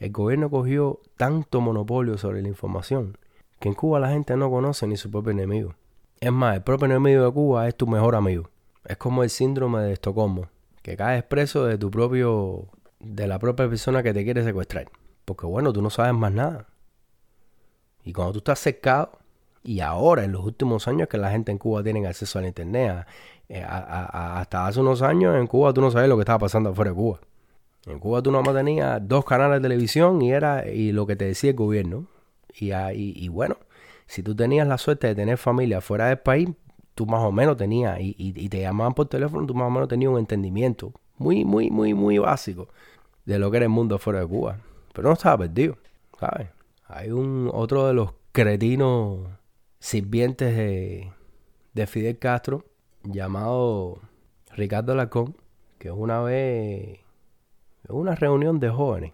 [0.01, 3.19] el gobierno cogió tanto monopolio sobre la información
[3.61, 5.75] que en Cuba la gente no conoce ni su propio enemigo.
[6.19, 8.49] Es más, el propio enemigo de Cuba es tu mejor amigo.
[8.87, 10.49] Es como el síndrome de Estocolmo,
[10.81, 14.89] que caes preso de tu propio de la propia persona que te quiere secuestrar.
[15.27, 16.67] Porque bueno, tú no sabes más nada.
[18.03, 19.19] Y cuando tú estás cercado,
[19.63, 23.05] y ahora en los últimos años que la gente en Cuba tiene acceso al internet,
[23.53, 26.93] eh, hasta hace unos años en Cuba tú no sabes lo que estaba pasando afuera
[26.93, 27.19] de Cuba.
[27.87, 31.25] En Cuba tú nomás tenías dos canales de televisión y era y lo que te
[31.25, 32.07] decía el gobierno.
[32.57, 33.57] Y, y, bueno,
[34.07, 36.49] si tú tenías la suerte de tener familia fuera del país,
[36.95, 39.89] tú más o menos tenías, y, y, te llamaban por teléfono, tú más o menos
[39.89, 42.69] tenías un entendimiento muy, muy, muy, muy básico
[43.25, 44.59] de lo que era el mundo fuera de Cuba.
[44.93, 45.77] Pero no estaba perdido,
[46.21, 46.49] ¿sabes?
[46.87, 49.27] Hay un otro de los cretinos
[49.81, 51.11] sirvientes de,
[51.73, 52.70] de Fidel Castro
[53.05, 54.01] llamado
[54.53, 55.37] Ricardo Lacón,
[55.79, 57.01] que una vez
[57.89, 59.13] una reunión de jóvenes,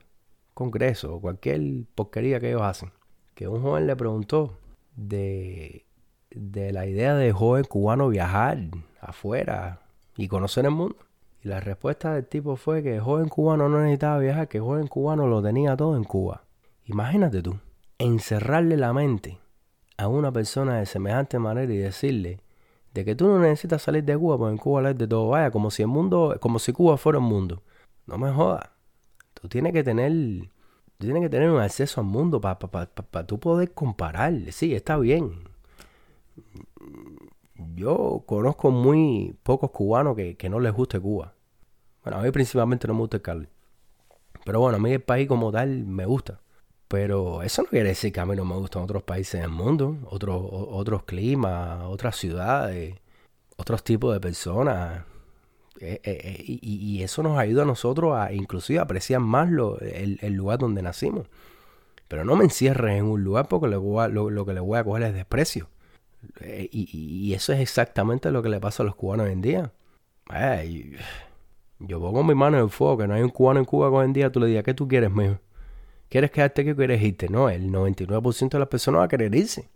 [0.54, 1.60] congreso, cualquier
[1.94, 2.92] porquería que ellos hacen,
[3.34, 4.58] que un joven le preguntó
[4.96, 5.86] de,
[6.30, 8.58] de la idea de joven cubano viajar
[9.00, 9.80] afuera
[10.16, 10.96] y conocer el mundo.
[11.42, 14.64] Y la respuesta del tipo fue que el joven cubano no necesitaba viajar, que el
[14.64, 16.44] joven cubano lo tenía todo en Cuba.
[16.84, 17.58] Imagínate tú,
[17.98, 19.38] encerrarle la mente
[19.96, 22.40] a una persona de semejante manera y decirle
[22.96, 25.50] de que tú no necesitas salir de Cuba, porque en Cuba lees de todo, vaya,
[25.50, 27.62] como si el mundo, como si Cuba fuera un mundo.
[28.06, 28.70] No me jodas.
[29.34, 30.10] Tú tienes que tener,
[30.96, 34.32] tú tienes que tener un acceso al mundo para pa, tú poder comparar.
[34.50, 35.30] Sí, está bien.
[37.74, 41.34] Yo conozco muy pocos cubanos que, no les guste Cuba.
[42.02, 43.48] Bueno, a mí principalmente no me gusta el.
[44.44, 46.40] Pero bueno, a mí el país como tal me gusta.
[46.88, 49.96] Pero eso no quiere decir que a mí no me gustan otros países del mundo,
[50.08, 52.96] otros, otros climas, otras ciudades,
[53.56, 55.04] otros tipos de personas.
[55.80, 60.32] Eh, eh, eh, y, eso nos ayuda a nosotros a inclusive apreciar más lo, el,
[60.32, 61.26] lugar donde nacimos.
[62.08, 65.02] Pero no me encierres en un lugar porque lo, lo, que le voy a coger
[65.04, 65.68] es desprecio.
[66.40, 69.72] y, eso es exactamente lo que le pasa a los cubanos hoy en día.
[71.78, 74.04] Yo pongo mi mano en el fuego, que no hay un cubano en Cuba hoy
[74.06, 75.38] en día, tú le digas, ¿qué tú quieres, mijo?
[76.08, 77.28] ¿Quieres quedarte aquí o quieres irte?
[77.28, 79.68] No, el 99% de las personas va a querer irse.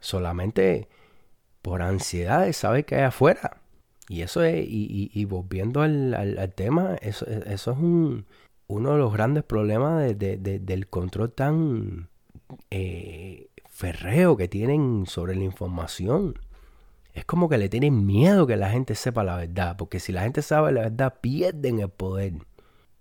[0.00, 0.88] Solamente
[1.62, 3.60] por ansiedad de saber que hay afuera.
[4.08, 8.24] Y eso es, y, volviendo al, tema, eso, eso es un,
[8.66, 12.08] uno de los grandes problemas del control tan
[12.70, 16.38] eh, ferreo que tienen sobre la información.
[17.12, 20.22] Es como que le tienen miedo que la gente sepa la verdad, porque si la
[20.22, 22.34] gente sabe la verdad, pierden el poder.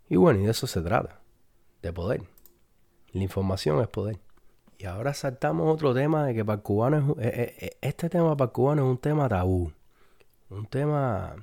[0.09, 1.21] Y bueno, y de eso se trata,
[1.81, 2.23] de poder.
[3.17, 4.19] La información es poder.
[4.77, 8.37] Y ahora saltamos otro tema de que para el cubano es, eh, eh, este tema
[8.37, 9.71] para el cubano es un tema tabú,
[10.49, 11.35] un tema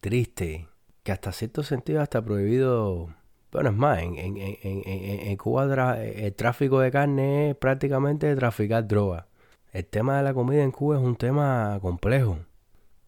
[0.00, 0.68] triste,
[1.02, 3.08] que hasta cierto sentido está prohibido
[3.56, 8.86] bueno, es más, en, en, en, en Cuba el tráfico de carne es prácticamente traficar
[8.86, 9.28] droga.
[9.72, 12.38] El tema de la comida en Cuba es un tema complejo.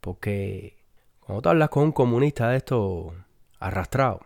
[0.00, 0.78] Porque
[1.20, 3.12] cuando tú hablas con un comunista de esto
[3.60, 4.20] arrastrado,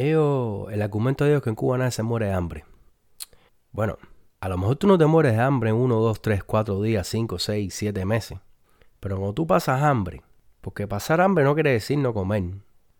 [0.00, 2.64] el argumento de ellos es que en Cuba nadie se muere de hambre.
[3.72, 3.98] Bueno,
[4.40, 7.06] a lo mejor tú no te mueres de hambre en 1, 2, 3, 4 días,
[7.08, 8.38] 5, 6, 7 meses.
[9.00, 10.22] Pero cuando tú pasas hambre,
[10.60, 12.44] porque pasar hambre no quiere decir no comer.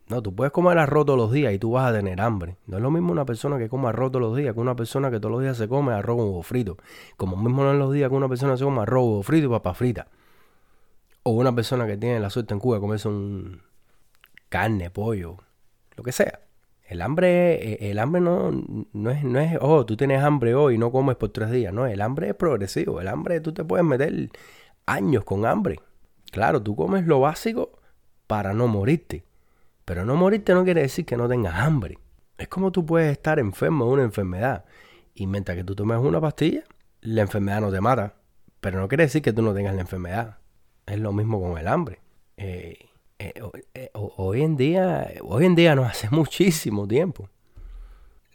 [0.08, 2.56] No, tú puedes comer arroz todos los días y tú vas a tener hambre.
[2.66, 5.10] No es lo mismo una persona que come arroz todos los días que una persona
[5.10, 6.76] que todos los días se come arroz con huevo frito.
[7.16, 9.50] Como mismo no es los días que una persona se come arroz, huevo frito y
[9.50, 10.06] papa frita.
[11.24, 13.62] O una persona que tiene la suerte en Cuba de comerse un
[14.48, 15.38] carne, pollo,
[15.96, 16.45] lo que sea.
[16.88, 18.52] El hambre, eh, el hambre no,
[18.92, 21.72] no, es, no es, oh, tú tienes hambre hoy y no comes por tres días.
[21.72, 23.00] No, el hambre es progresivo.
[23.00, 24.30] El hambre, tú te puedes meter
[24.86, 25.80] años con hambre.
[26.30, 27.80] Claro, tú comes lo básico
[28.26, 29.24] para no morirte.
[29.84, 31.98] Pero no morirte no quiere decir que no tengas hambre.
[32.38, 34.64] Es como tú puedes estar enfermo de una enfermedad.
[35.14, 36.64] Y mientras que tú tomes una pastilla,
[37.00, 38.14] la enfermedad no te mata.
[38.60, 40.38] Pero no quiere decir que tú no tengas la enfermedad.
[40.86, 42.00] Es lo mismo con el hambre.
[42.36, 42.78] Eh,
[43.18, 43.34] eh,
[43.74, 47.28] eh, hoy en día, hoy en día no hace muchísimo tiempo.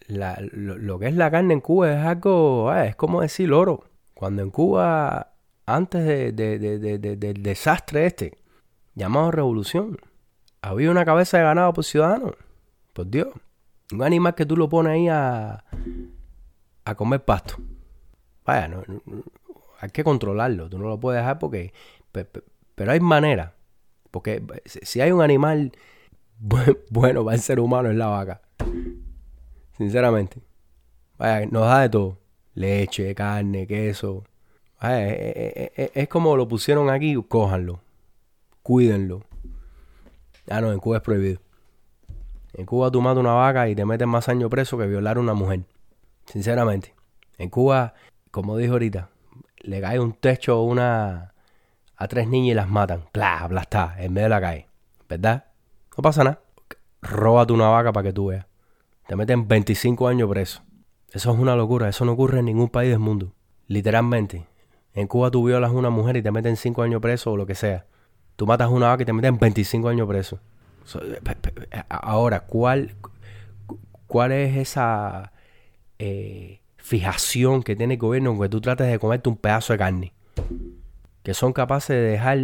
[0.08, 3.86] lo, que es la carne en Cuba es algo, ah, es como decir oro.
[4.14, 5.34] Cuando en Cuba,
[5.66, 8.38] antes del desastre este,
[8.94, 9.98] llamado revolución,
[10.62, 12.34] había una cabeza de ganado por ciudadano.
[12.94, 13.30] Por Dios.
[13.92, 15.64] Un animal que tú lo pones ahí a,
[16.86, 17.56] a comer pasto.
[18.46, 18.70] Vaya,
[19.80, 20.70] hay que controlarlo.
[20.70, 21.74] Tú no lo puedes dejar porque...
[22.12, 23.56] Pero hay manera.
[24.12, 25.72] Porque si hay un animal
[26.90, 28.42] bueno para el ser humano es la vaca.
[29.78, 30.42] Sinceramente.
[31.18, 32.18] Vaya, nos da de todo.
[32.54, 34.24] Leche, carne, queso.
[34.82, 37.82] Vaya, es como lo pusieron aquí, cójanlo.
[38.64, 39.24] Cuídenlo.
[40.50, 41.40] Ah, no, en Cuba es prohibido.
[42.54, 45.20] En Cuba tú matas una vaca y te metes más años preso que violar a
[45.22, 45.62] una mujer.
[46.26, 46.94] Sinceramente.
[47.38, 47.94] En Cuba,
[48.30, 49.10] como dijo ahorita,
[49.60, 51.31] le cae un techo a una
[52.02, 53.04] a tres niñas y las matan.
[53.14, 54.68] Bla está, en medio de la calle.
[55.08, 55.46] ¿Verdad?
[55.96, 56.42] No pasa nada.
[57.04, 58.48] Róbate una vaca para que tú veas.
[59.08, 60.64] Te meten 25 años preso.
[61.12, 61.90] Eso es una locura.
[61.90, 63.34] Eso no ocurre en ningún país del mundo.
[63.68, 64.48] Literalmente.
[64.96, 67.46] En Cuba tú violas a una mujer y te meten 5 años preso o lo
[67.46, 67.86] que sea.
[68.36, 70.40] Tú matas a una vaca y te meten 25 años preso.
[71.88, 72.96] Ahora, ¿cuál,
[74.08, 75.34] cuál es esa
[76.00, 79.78] eh, fijación que tiene el gobierno con que tú trates de comerte un pedazo de
[79.78, 80.14] carne?
[81.24, 82.40] Que son capaces de dejar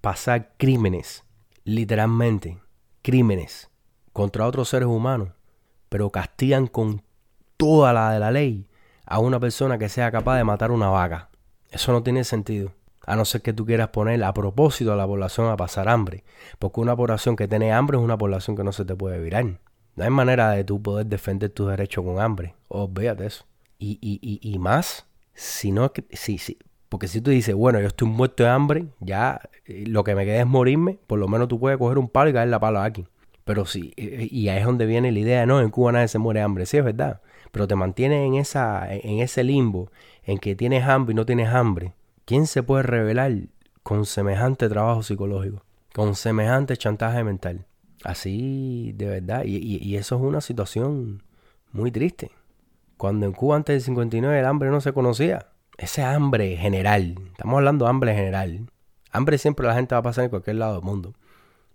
[0.00, 1.24] pasar crímenes,
[1.64, 2.58] literalmente,
[3.02, 3.70] crímenes
[4.12, 5.30] contra otros seres humanos,
[5.88, 7.02] pero castigan con
[7.56, 8.66] toda la de la ley
[9.06, 11.30] a una persona que sea capaz de matar una vaca.
[11.70, 12.72] Eso no tiene sentido
[13.06, 16.24] a no ser que tú quieras poner a propósito a la población a pasar hambre,
[16.58, 19.44] porque una población que tiene hambre es una población que no se te puede virar.
[19.96, 23.44] No hay manera de tú poder defender tus derechos con hambre, olvídate eso.
[23.78, 26.58] Y, y, y, más, si no, si, si,
[26.90, 30.26] porque si tú dices, bueno, yo estoy muerto de hambre, ya eh, lo que me
[30.26, 32.84] queda es morirme, por lo menos tú puedes coger un palo y caer la pala
[32.84, 33.06] aquí.
[33.44, 36.18] Pero sí, eh, y ahí es donde viene la idea, no, en Cuba nadie se
[36.18, 39.90] muere de hambre, sí es verdad, pero te mantienes en, esa, en ese limbo
[40.24, 41.94] en que tienes hambre y no tienes hambre,
[42.30, 43.32] ¿Quién se puede revelar
[43.82, 45.64] con semejante trabajo psicológico?
[45.92, 47.66] Con semejante chantaje mental.
[48.04, 49.42] Así, de verdad.
[49.44, 51.24] Y, eso es una situación
[51.72, 52.30] muy triste.
[52.96, 55.48] Cuando en Cuba antes del 59 el hambre no se conocía.
[55.80, 57.14] Ese hambre general.
[57.30, 58.70] Estamos hablando de hambre general.
[59.12, 61.14] Hambre siempre la gente va a pasar en cualquier lado del mundo.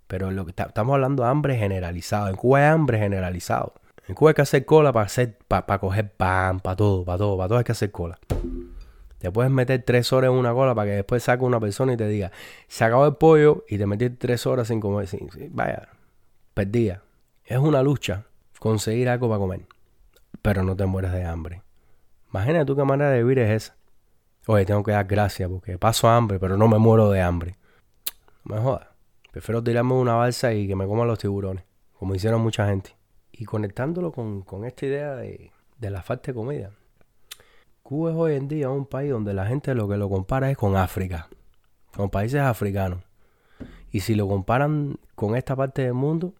[0.06, 2.28] Pero lo que estamos hablando de hambre generalizado.
[2.28, 3.74] En Cuba hay hambre generalizado.
[4.08, 7.36] En Cuba hay que hacer cola para hacer, para coger pan, para todo, para todo,
[7.36, 8.20] para todo hay que hacer cola.
[9.18, 11.98] Te puedes meter tres horas en una cola para que después saque una persona y
[11.98, 12.32] te diga,
[12.68, 15.10] se acabó el pollo y te metiste tres horas sin comer.
[15.50, 15.90] vaya,
[16.54, 17.02] perdida.
[17.44, 18.26] Es una lucha
[18.60, 19.62] conseguir algo para comer.
[20.44, 21.64] Pero no te mueres de hambre.
[22.30, 23.85] Imagina tú qué manera de vivir es esa.
[24.48, 27.58] Oye, tengo que dar gracias porque paso hambre, pero no me muero de hambre.
[28.44, 28.88] No me jodas.
[29.32, 32.96] Prefiero tirarme una balsa y que me coman los tiburones, como hicieron mucha gente.
[33.32, 36.72] Y conectándolo con, esta idea de, de la falta de comida.
[37.82, 40.58] Cuba es hoy en día un país donde la gente lo que lo compara es
[40.58, 41.28] con África,
[41.96, 43.04] con países africanos.
[43.92, 46.34] Y si lo comparan con esta parte del mundo,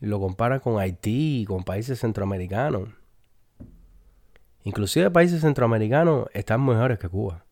[0.00, 2.88] lo comparan con Haití y con países centroamericanos.
[4.64, 7.44] Inclusive países centroamericanos están mejores que Cuba.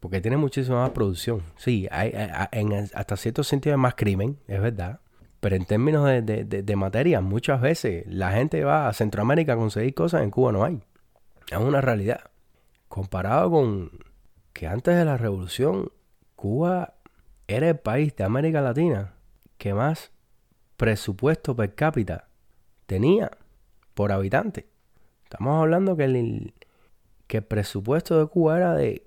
[0.00, 1.42] Porque tiene muchísima más producción.
[1.56, 2.12] Sí, hay,
[2.52, 5.00] en, hasta cierto sentido hay más crimen, es verdad.
[5.40, 9.94] Pero en términos de, de, materia, muchas veces la gente va a Centroamérica a conseguir
[9.94, 10.82] cosas, en Cuba no hay.
[11.50, 12.30] Es una realidad.
[12.88, 13.90] Comparado con
[14.52, 15.92] que antes de la revolución,
[16.34, 16.94] Cuba
[17.46, 19.14] era el país de América Latina
[19.56, 20.10] que más
[20.76, 22.28] presupuesto per cápita
[22.86, 23.30] tenía
[23.94, 24.66] por habitante.
[25.30, 26.54] Estamos hablando que el,
[27.26, 29.06] que presupuesto de Cuba era de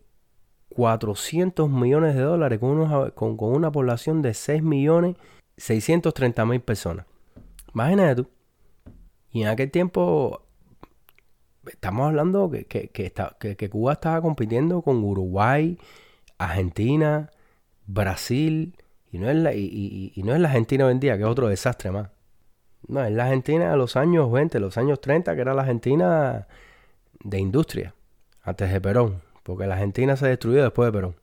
[0.69, 5.15] 400 millones de dólares con, con, una población de 6 millones
[5.57, 7.07] 630 mil personas.
[7.73, 8.29] Imagínate tú.
[9.31, 10.43] Y en aquel tiempo
[11.65, 15.79] estamos hablando que, que, que, Cuba estaba compitiendo con Uruguay,
[16.37, 17.31] Argentina,
[17.87, 18.75] Brasil,
[19.11, 22.09] y no es la, y, no es la Argentina hoy que es otro desastre más.
[22.87, 26.47] No, es la Argentina de los años 20, los años 30, que era la Argentina
[27.23, 27.93] de industria,
[28.43, 31.15] antes de Perón, porque la Argentina se destruyó después de Perón.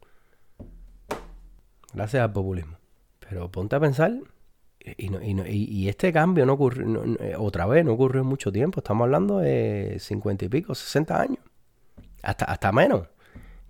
[1.93, 2.77] Gracias al populismo.
[3.21, 4.13] Pero ponte a pensar,
[4.97, 5.11] y,
[5.51, 8.81] y, este cambio no ocurrió, eh, otra vez, no ocurrió en mucho tiempo.
[8.81, 11.39] Estamos hablando de 50 y pico, 60 años.
[12.23, 13.09] Hasta, hasta menos.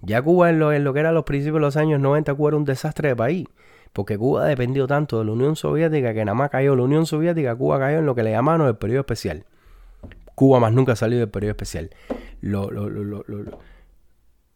[0.00, 2.50] Ya Cuba en lo, en lo que era los principios de los años 90, Cuba
[2.50, 3.46] era un desastre de país.
[3.98, 7.56] Porque Cuba dependió tanto de la Unión Soviética que nada más cayó la Unión Soviética,
[7.56, 9.44] Cuba cayó en lo que le llamaban el periodo especial.
[10.36, 11.90] Cuba más nunca salió del periodo especial.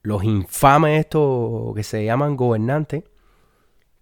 [0.02, 3.02] los infames estos que se llaman gobernantes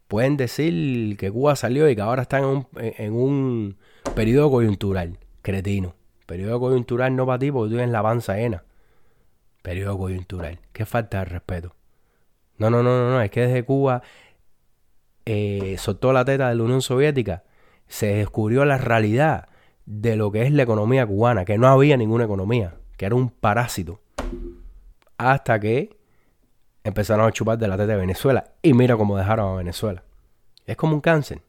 [0.08, 5.16] pueden decir que Cuba salió y que ahora están en un, en periodo coyuntural.
[5.40, 5.94] Cretino.
[6.26, 8.62] Periodo coyuntural no para ti porque tú tienes la panza llena.
[9.62, 10.58] Periodo coyuntural.
[10.74, 11.74] Qué falta de respeto.
[12.58, 13.22] No, no, no, no, no.
[13.22, 14.02] Es que desde Cuba
[15.26, 17.44] eh, soltó la teta de la Unión Soviética,
[17.86, 19.48] se descubrió la realidad
[19.86, 23.30] de lo que es la economía cubana, que no había ninguna economía, que era un
[23.30, 24.00] parásito.
[25.18, 25.96] Hasta que
[26.84, 28.52] empezaron a chupar de la teta de Venezuela.
[28.62, 30.02] Y mira cómo dejaron a Venezuela.
[30.66, 31.42] Es como un cáncer.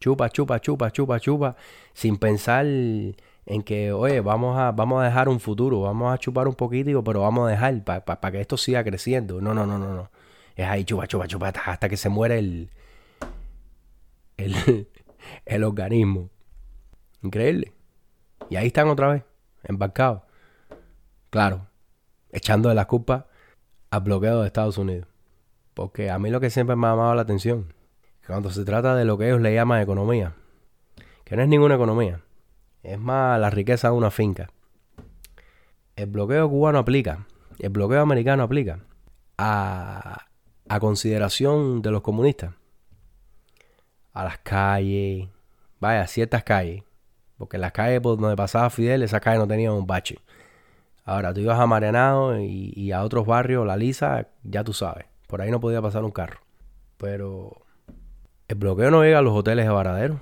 [0.00, 1.56] Chupa, chupa, chupa, chupa, chupa,
[1.92, 6.46] sin pensar en que, oye, vamos a, vamos a dejar un futuro, vamos a chupar
[6.46, 9.40] un poquito, pero vamos a dejar para que esto siga creciendo.
[9.40, 10.10] No, no, no, no, no.
[10.56, 12.70] Es ahí chupa, chupa, chupa, hasta que se muere el,
[14.36, 14.88] el,
[15.46, 16.30] el organismo.
[17.22, 17.72] Increíble.
[18.50, 19.24] Y ahí están otra vez,
[19.62, 20.22] embarcados.
[21.30, 21.66] Claro,
[22.30, 23.26] echando de la culpa
[23.90, 25.08] al bloqueo de Estados Unidos.
[25.72, 27.72] Porque a mí lo que siempre me ha llamado la atención,
[28.26, 30.34] cuando se trata de lo que ellos le llaman economía,
[31.24, 32.20] que no es ninguna economía,
[32.82, 34.50] es más la riqueza de una finca.
[35.96, 37.26] El bloqueo cubano aplica,
[37.58, 38.80] el bloqueo americano aplica
[39.38, 40.26] a,
[40.68, 42.54] a consideración de los comunistas
[44.14, 45.28] a las calles,
[45.80, 46.84] vaya, ciertas calles,
[47.36, 50.18] porque las calles por donde pasaba Fidel, esas calles no tenían un bache.
[51.04, 55.42] Ahora tú ibas a Marianao y, a otros barrios, La Lisa, ya tú sabes, por
[55.42, 56.40] ahí no podía pasar un carro.
[56.96, 57.60] Pero
[58.48, 60.20] el bloqueo no llega a los hoteles de Varadero.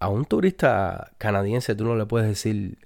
[0.00, 2.78] A un turista canadiense tú no le puedes decir,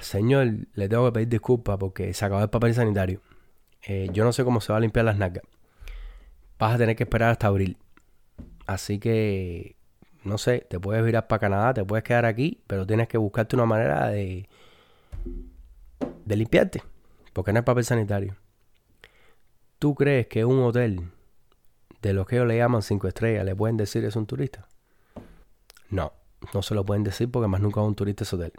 [0.00, 3.20] señor, le tengo que pedir disculpas porque se acabó el papel sanitario.
[3.82, 5.44] Eh, yo no sé cómo se va a limpiar las nalgas.
[6.58, 7.76] Vas a tener que esperar hasta abril.
[8.66, 9.76] Así que,
[10.24, 13.56] no sé, te puedes virar para Canadá, te puedes quedar aquí, pero tienes que buscarte
[13.56, 14.48] una manera de,
[16.24, 16.82] de limpiarte,
[17.32, 18.36] porque no hay papel sanitario.
[19.78, 21.10] ¿Tú crees que un hotel
[22.00, 24.66] de los que ellos le llaman cinco estrellas le pueden decir es un turista?
[25.90, 26.12] No,
[26.54, 28.52] no se lo pueden decir porque más nunca un turista ese hotel.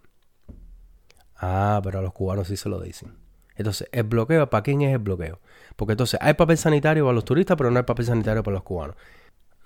[1.38, 3.14] Ah, pero a los cubanos sí se lo dicen.
[3.56, 5.40] Entonces, el bloqueo, ¿para quién es el bloqueo?
[5.76, 8.64] Porque entonces hay papel sanitario para los turistas, pero no hay papel sanitario para los
[8.64, 8.96] cubanos.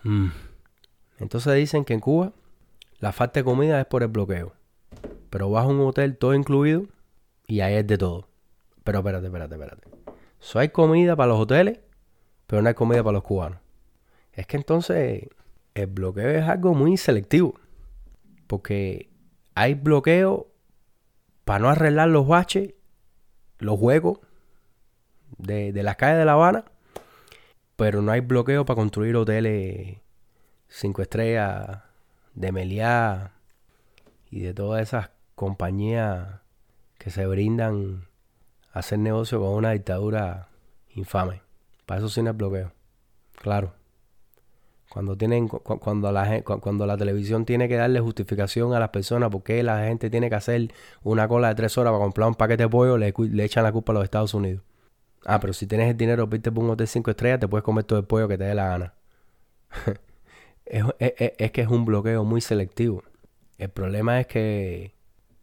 [0.04, 0.30] Mm.
[1.20, 2.34] Entonces dicen que en Cuba
[3.00, 4.54] la falta de comida es por el bloqueo.
[5.30, 6.88] Pero vas a un hotel todo incluido
[7.47, 8.28] y ahí es de todo.
[8.84, 9.88] Pero espérate, espérate, espérate.
[10.39, 11.80] So hay comida para los hoteles,
[12.47, 13.60] pero no hay comida para los cubanos.
[14.34, 15.28] Es que entonces
[15.76, 17.56] el bloqueo es algo muy selectivo.
[18.47, 19.10] Porque
[19.56, 20.47] hay bloqueo
[21.45, 22.74] para no arreglar los baches,
[23.60, 24.20] los juegos
[25.38, 26.66] de, de las calles de La Habana
[27.80, 29.99] pero no hay bloqueo para construir hoteles
[30.67, 31.80] cinco estrellas
[32.36, 33.32] de Meliá
[34.30, 36.41] y de todas esas compañías
[36.97, 38.05] que se brindan
[38.73, 40.49] a hacer negocio con una dictadura
[40.93, 41.41] infame.
[41.86, 42.73] Para eso sí no hay bloqueo.
[43.41, 43.73] Claro.
[44.89, 49.63] Cuando, tienen, cuando, la, cuando la televisión tiene que darle justificación a las personas porque
[49.63, 52.69] la gente tiene que hacer una cola de tres horas para comprar un paquete de
[52.69, 53.13] pollo, le,
[53.45, 54.63] echan la culpa a los Estados Unidos.
[55.26, 57.99] Ah, pero si tienes el dinero, por un hotel cinco estrellas, te puedes comer todo
[57.99, 58.93] el pollo que te dé la gana.
[60.65, 63.03] es, es, que es un bloqueo muy selectivo.
[63.57, 64.95] El problema es que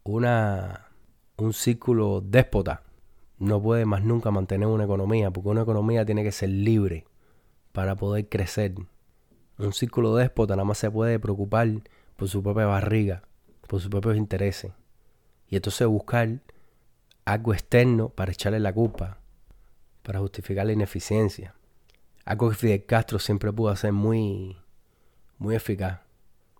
[0.04, 0.88] una,
[1.36, 2.82] un círculo déspota
[3.38, 7.04] no puede más nunca mantener una economía, porque una economía tiene que ser libre
[7.72, 8.74] para poder crecer.
[9.58, 11.68] Un círculo déspota nada más se puede preocupar
[12.16, 13.22] por su propia barriga,
[13.66, 14.72] por sus propios intereses.
[15.48, 16.40] Y entonces buscar
[17.24, 19.18] algo externo para echarle la culpa,
[20.06, 21.52] para justificar la ineficiencia.
[22.24, 24.56] Algo que Fidel Castro siempre pudo hacer muy,
[25.36, 25.98] muy eficaz.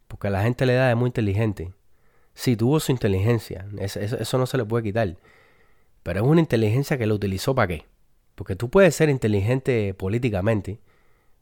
[0.09, 1.73] Porque a la gente le da de muy inteligente.
[2.35, 5.17] Sí, tuvo su inteligencia, eso, eso no se le puede quitar.
[6.03, 7.85] Pero es una inteligencia que lo utilizó para qué.
[8.35, 10.81] Porque tú puedes ser inteligente políticamente,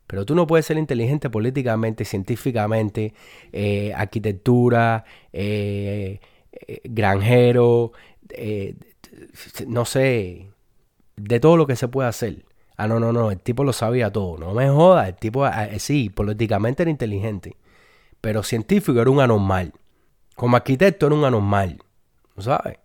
[0.06, 3.14] pero tú no puedes ser inteligente políticamente, científicamente,
[3.50, 6.20] eh, arquitectura, eh,
[6.52, 7.92] eh, granjero,
[9.66, 10.53] no sé,
[11.16, 12.44] de todo lo que se puede hacer.
[12.76, 14.38] Ah, no, no, no, el tipo lo sabía todo.
[14.38, 17.56] No me jodas, el tipo, ah, sí, políticamente era inteligente,
[18.20, 19.72] pero científico era un anormal.
[20.36, 21.78] Como arquitecto era un anormal,
[22.38, 22.78] ¿sabes?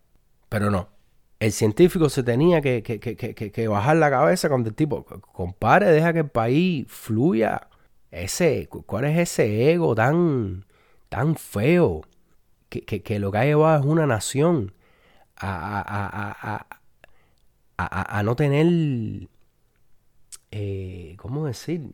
[0.49, 0.99] Pero no
[1.39, 6.19] el científico se tenía que, que, bajar la cabeza cuando el tipo, compare, deja que
[6.19, 7.69] el país fluya.
[8.11, 10.65] Ese, ¿cuál es ese ego tan,
[11.09, 12.01] tan feo?
[12.69, 14.73] Que, lo que ha llevado es una nación
[15.37, 16.78] a, a, a,
[17.87, 19.29] a no tener,
[20.51, 21.93] eh, ¿cómo decir?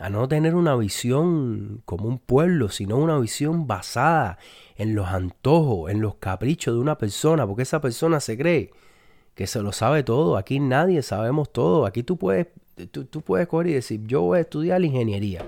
[0.00, 4.38] A no tener una visión como un pueblo, sino una visión basada
[4.76, 8.70] en los antojos, en los caprichos de una persona, porque esa persona se cree
[9.34, 10.36] que se lo sabe todo.
[10.36, 11.86] Aquí nadie sabemos todo.
[11.86, 12.48] Aquí tú puedes,
[12.90, 15.46] tú, puedes coger y decir, yo voy a estudiar ingeniería.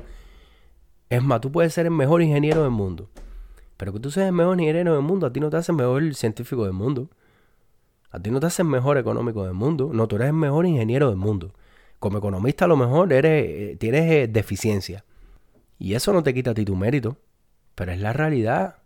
[1.08, 3.10] Es más, tú puedes ser el mejor ingeniero del mundo.
[3.76, 5.78] Pero que tú seas el mejor ingeniero del mundo, a ti no te hace el
[5.78, 7.08] mejor científico del mundo.
[8.10, 9.90] A ti no te hace el mejor económico del mundo.
[9.92, 11.52] No, tú eres el mejor ingeniero del mundo.
[11.98, 15.04] Como economista a lo mejor eres, eh, tienes eh, deficiencia.
[15.78, 17.16] Y eso no te quita a ti tu mérito.
[17.74, 18.76] Pero es la realidad.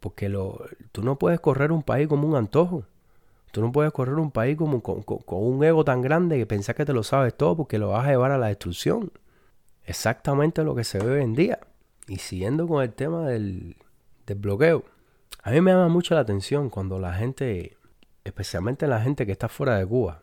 [0.00, 0.60] Porque lo,
[0.92, 2.84] tú no puedes correr un país como un antojo.
[3.50, 6.84] Tú no puedes correr un país como, con, un ego tan grande que pensás que
[6.84, 9.10] te lo sabes todo porque lo vas a llevar a la destrucción.
[9.84, 11.60] Exactamente lo que se ve hoy en día.
[12.06, 13.76] Y siguiendo con el tema del,
[14.26, 14.84] del bloqueo.
[15.42, 17.75] A mí me llama mucho la atención cuando la gente,
[18.26, 20.22] especialmente la gente que está fuera de Cuba,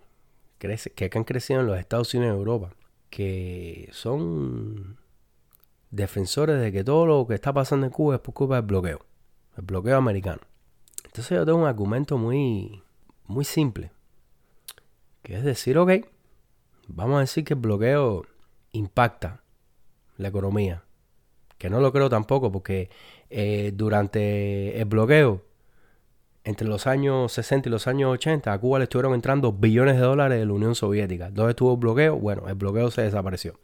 [0.57, 2.73] que han crecido en los Estados Unidos y Europa,
[3.09, 4.97] que son
[5.91, 9.05] defensores de que todo lo que está pasando en Cuba es por culpa del bloqueo
[9.57, 10.41] el bloqueo americano.
[11.05, 12.83] Entonces yo tengo un argumento muy,
[13.25, 13.91] muy simple,
[15.21, 15.91] que es decir, ok,
[16.87, 18.25] vamos a decir que el bloqueo
[18.71, 19.43] impacta
[20.17, 20.83] la economía,
[21.57, 22.89] que no lo creo tampoco porque
[23.29, 25.43] eh, durante el bloqueo,
[26.43, 30.01] entre los años 60 y los años 80, a Cuba le estuvieron entrando billones de
[30.01, 31.29] dólares de la Unión Soviética.
[31.29, 32.17] ¿Dónde estuvo el bloqueo?
[32.17, 33.59] Bueno, el bloqueo se desapareció.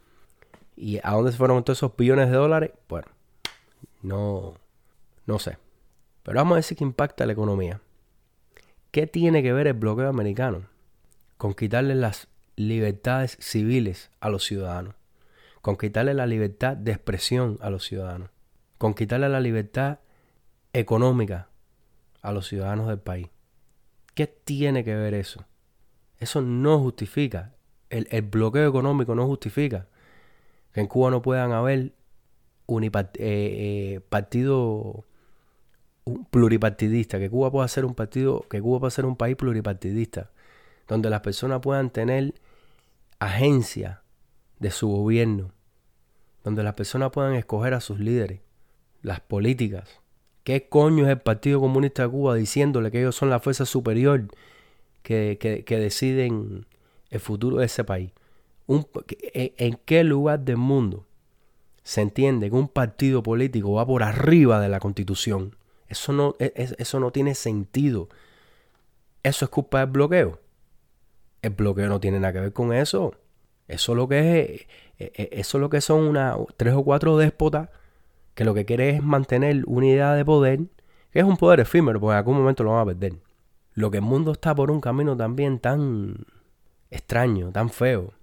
[0.76, 2.70] ¿Y a dónde se fueron todos esos billones de dólares?
[2.88, 3.08] Bueno,
[4.02, 4.54] no,
[5.26, 5.58] no sé.
[6.22, 7.80] Pero vamos a decir que impacta la economía.
[8.90, 10.62] ¿Qué tiene que ver el bloqueo americano
[11.36, 14.94] con quitarle las libertades civiles a los ciudadanos?
[15.60, 18.30] Con quitarle la libertad de expresión a los ciudadanos.
[18.78, 19.98] Con quitarle la libertad
[20.72, 21.49] económica
[22.22, 23.28] a los ciudadanos del país.
[24.14, 25.44] ¿Qué tiene que ver eso?
[26.18, 27.54] Eso no justifica.
[27.88, 29.88] El, bloqueo económico no justifica
[30.72, 31.92] que en Cuba no puedan haber
[32.66, 35.04] unipart eh, eh, partidos
[36.30, 40.30] pluripartidista, que Cuba pueda ser un partido, que Cuba pueda ser un país pluripartidista,
[40.88, 42.34] donde las personas puedan tener
[43.18, 44.02] agencia
[44.58, 45.52] de su gobierno,
[46.44, 48.40] donde las personas puedan escoger a sus líderes,
[49.02, 49.99] las políticas.
[50.44, 54.24] ¿Qué coño es el Partido Comunista de Cuba diciéndole que ellos son la fuerza superior
[55.02, 56.66] que, que, deciden
[57.10, 58.10] el futuro de ese país?
[58.68, 61.04] ¿En qué lugar del mundo
[61.82, 65.56] se entiende que un partido político va por arriba de la constitución?
[65.88, 68.08] Eso no, e, eso no tiene sentido.
[69.22, 70.40] Eso es culpa del bloqueo.
[71.42, 73.14] El bloqueo no tiene nada que ver con eso.
[73.68, 74.66] Eso lo que es,
[74.98, 77.68] e, e, eso lo que son una, tres o cuatro déspotas
[78.40, 80.60] que lo que quieren es mantener una idea de poder,
[81.10, 83.18] que es un poder efímero, porque en algún momento lo van a perder.
[83.74, 86.24] Lo que el mundo está por un camino también tan
[86.88, 88.14] extraño, tan feo,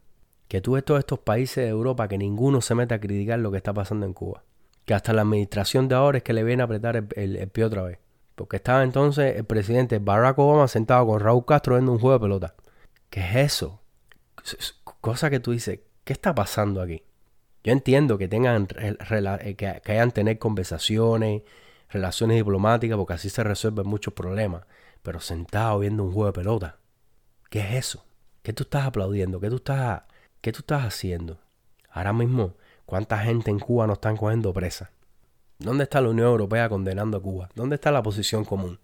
[0.48, 3.52] que tú ves todos estos países de Europa que ninguno se mete a criticar lo
[3.52, 4.44] que está pasando en Cuba
[4.86, 7.84] que hasta la administración de ahora es que le viene a apretar el, pie otra
[7.84, 8.00] vez.
[8.34, 12.22] Porque estaba entonces el presidente Barack Obama sentado con Raúl Castro viendo un juego de
[12.22, 12.56] pelota.
[13.12, 13.82] ¿Qué es eso?
[15.00, 17.04] Cosa que tú dices, ¿qué está pasando aquí?
[17.68, 21.42] Yo entiendo que tengan eh, que, hayan tener conversaciones,
[21.90, 24.64] relaciones diplomáticas, porque así se resuelven muchos problemas.
[25.04, 26.78] Pero sentado viendo un juego de pelota,
[27.50, 28.06] ¿qué es eso?
[28.42, 29.42] ¿Qué tú estás aplaudiendo?
[29.42, 30.04] ¿Qué tú estás,
[30.40, 31.42] qué tú estás haciendo?
[31.90, 32.54] Ahora mismo,
[32.86, 34.92] ¿cuánta gente en Cuba no están cogiendo presa?
[35.60, 37.50] ¿Dónde está la Unión Europea condenando a Cuba?
[37.54, 38.80] ¿Dónde está la posición común?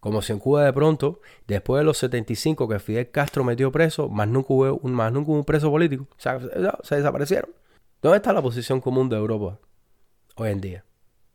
[0.00, 4.10] Como si en Cuba de pronto, después de los 75 que Fidel Castro metió preso,
[4.10, 6.06] más nunca hubo un, más nunca un preso político.
[6.18, 7.56] Se desaparecieron.
[8.02, 9.58] ¿Dónde está la posición común de Europa
[10.36, 10.84] hoy en día?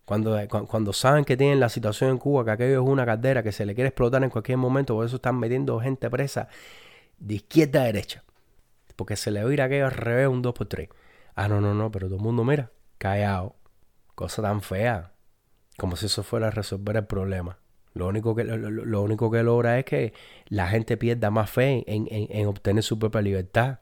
[0.06, 0.38] Cuando,
[0.68, 3.66] cuando saben que tienen la situación en Cuba, que aquello es una caldera que se
[3.66, 6.50] le quiere explotar en cualquier momento, por eso están metiendo gente presa
[7.18, 8.24] de izquierda a derecha.
[8.96, 10.90] Porque se le va a ir aquello al revés un 2x3.
[11.36, 13.56] Ah, no, no, no, pero todo el mundo mira, callado.
[14.16, 15.14] Cosa tan fea.
[15.78, 17.58] Como si eso fuera a resolver el problema.
[17.94, 20.14] Lo único que, lo, único que logra es que
[20.48, 23.80] la gente pierda más fe en, en, obtener su propia libertad,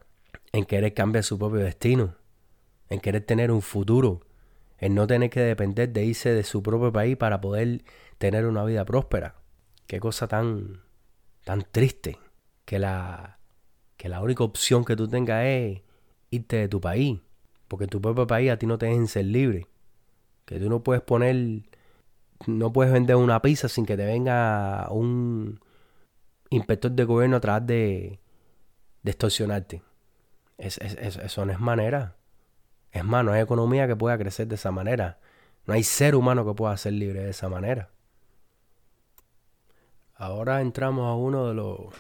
[0.51, 2.15] en querer cambiar su propio destino,
[2.89, 4.21] en querer tener un futuro,
[4.77, 7.83] en no tener que depender de irse de su propio país para poder
[8.17, 9.35] tener una vida próspera.
[9.87, 10.81] Qué cosa tan,
[11.43, 12.17] tan triste
[12.65, 13.39] que la,
[13.97, 15.81] que la única opción que tú tengas es
[16.31, 17.19] irte de tu país,
[17.67, 19.67] porque tu propio país a ti no te dejen ser libre,
[20.45, 21.63] que tú no puedes poner
[22.47, 25.59] no puedes vender una pizza sin que te venga un
[26.49, 28.19] inspector de gobierno atrás de,
[29.03, 29.81] de extorsionarte.
[30.57, 32.15] eso no es manera.
[32.91, 35.19] Es más, no hay economía que pueda crecer de esa manera.
[35.65, 37.89] No hay ser humano que pueda ser libre de esa manera.
[40.15, 41.93] Ahora entramos a uno de los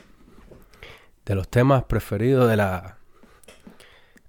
[1.25, 2.97] de los temas preferidos de la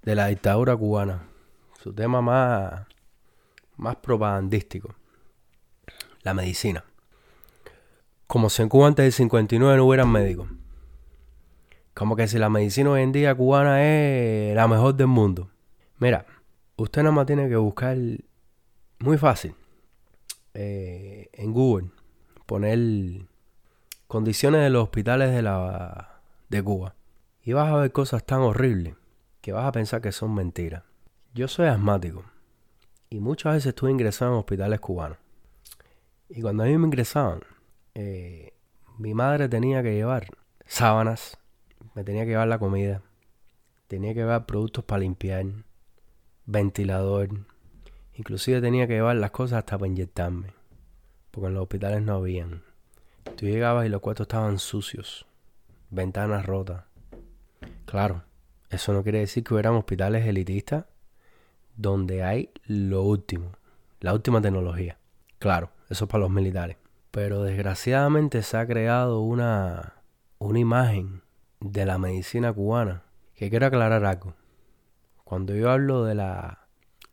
[0.03, 1.23] de la dictadura cubana.
[1.81, 2.85] Su tema más
[3.77, 4.95] más propagandístico
[6.23, 6.83] la medicina.
[8.27, 10.47] Como si en Cuba antes del 59 no hubieran médicos.
[11.93, 15.49] Como que si la medicina hoy en día cubana es la mejor del mundo.
[15.97, 16.25] Mira,
[16.81, 17.97] usted nada más tiene que buscar
[18.99, 19.55] muy fácil
[20.53, 21.89] eh, en Google,
[22.45, 23.25] poner
[24.07, 26.95] condiciones de los hospitales de, la, de Cuba.
[27.43, 28.95] Y vas a ver cosas tan horribles
[29.41, 30.83] que vas a pensar que son mentiras.
[31.33, 32.23] Yo soy asmático
[33.09, 35.17] y muchas veces estuve ingresado en hospitales cubanos.
[36.29, 37.41] Y cuando a mí me ingresaban,
[37.95, 38.53] eh,
[38.97, 40.27] mi madre tenía que llevar
[40.65, 41.37] sábanas,
[41.95, 43.01] me tenía que llevar la comida,
[43.87, 45.45] tenía que llevar productos para limpiar,
[46.45, 47.29] ventilador,
[48.13, 50.53] inclusive tenía que llevar las cosas hasta para inyectarme,
[51.31, 52.63] porque en los hospitales no habían.
[53.35, 55.25] Tú llegabas y los cuartos estaban sucios,
[55.89, 56.83] ventanas rotas.
[57.85, 58.23] Claro,
[58.69, 60.85] eso no quiere decir que hubieran hospitales elitistas
[61.75, 63.51] donde hay lo último,
[63.99, 64.97] la última tecnología.
[65.39, 66.77] Claro, eso es para los militares.
[67.11, 69.95] Pero desgraciadamente se ha creado una,
[70.37, 71.21] una imagen
[71.59, 73.03] de la medicina cubana
[73.35, 74.33] que quiero aclarar algo.
[75.31, 76.67] Cuando yo hablo de la,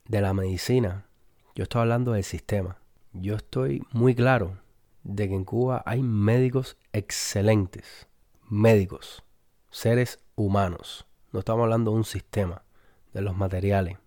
[0.09, 1.07] de la medicina,
[1.55, 2.79] yo estoy hablando del sistema.
[3.13, 4.59] Yo estoy muy claro
[5.05, 8.09] de que en Cuba hay médicos excelentes.
[8.49, 9.23] Médicos.
[9.71, 11.07] Seres humanos.
[11.31, 12.65] No estamos hablando de un sistema,
[13.13, 13.99] de los materiales.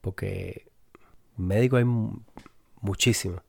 [0.00, 0.70] Porque
[1.36, 1.86] médicos hay
[2.80, 3.40] muchísimos.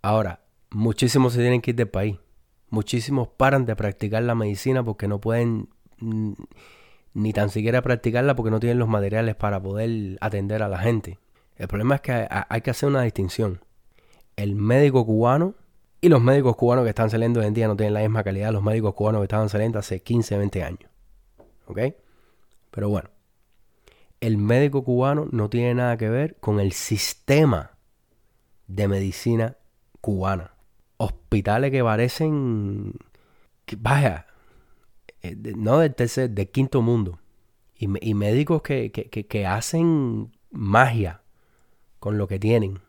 [0.00, 0.40] Ahora,
[0.70, 2.16] muchísimos se tienen que ir del país.
[2.70, 5.68] Muchísimos paran de practicar la medicina porque no pueden
[7.14, 11.18] ni tan siquiera practicarla porque no tienen los materiales para poder atender a la gente.
[11.56, 13.60] El problema es que hay que hacer una distinción.
[14.36, 15.54] El médico cubano
[16.00, 18.52] y los médicos cubanos que están saliendo hoy en día no tienen la misma calidad
[18.52, 20.90] los médicos cubanos que estaban saliendo hace 15, 20 años.
[21.66, 21.78] ¿Ok?
[22.70, 23.10] Pero bueno,
[24.20, 27.72] el médico cubano no tiene nada que ver con el sistema
[28.66, 29.56] de medicina
[30.00, 30.54] cubana.
[30.96, 32.94] Hospitales que parecen,
[33.78, 34.26] vaya,
[35.22, 37.18] eh, no del tercer, del quinto mundo.
[37.76, 41.22] Y, médicos que, que, hacen magia
[41.98, 42.80] con lo que tienen.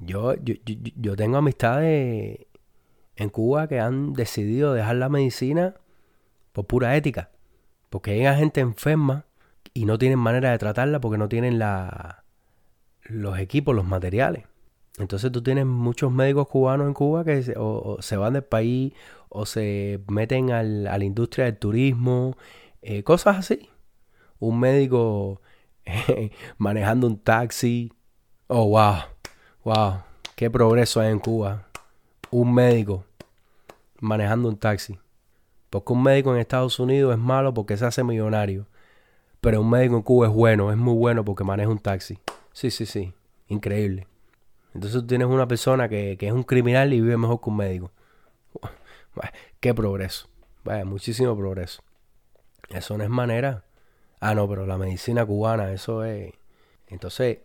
[0.00, 2.46] Yo, yo, yo, tengo amistades
[3.16, 5.74] en Cuba que han decidido dejar la medicina
[6.52, 7.30] por pura ética.
[7.90, 9.26] Porque hay gente enferma
[9.74, 12.24] y no tienen manera de tratarla porque no tienen la,
[13.02, 14.44] los equipos, los materiales.
[14.98, 18.92] Entonces tú tienes muchos médicos cubanos en Cuba que se, van del país
[19.28, 22.36] o se meten al, a la industria del turismo,
[22.82, 23.70] eh, cosas así.
[24.38, 25.40] Un médico
[26.58, 27.92] manejando un taxi.
[28.48, 28.96] Oh, wow,
[29.64, 30.02] wow,
[30.36, 31.66] qué progreso hay en Cuba.
[32.30, 33.04] Un médico
[34.00, 34.98] manejando un taxi.
[35.70, 38.66] Porque un médico en Estados Unidos es malo porque se hace millonario.
[39.40, 42.18] Pero un médico en Cuba es bueno, es muy bueno porque maneja un taxi.
[42.52, 43.14] Sí, sí, sí.
[43.48, 44.06] Increíble.
[44.74, 47.92] Entonces tú tienes una persona que, es un criminal y vive mejor que un médico.
[49.60, 50.28] qué progreso.
[50.84, 51.82] Muchísimo progreso.
[52.68, 53.64] Eso no es manera.
[54.20, 56.32] Ah, no, pero la medicina cubana, eso es.
[56.88, 57.38] Entonces,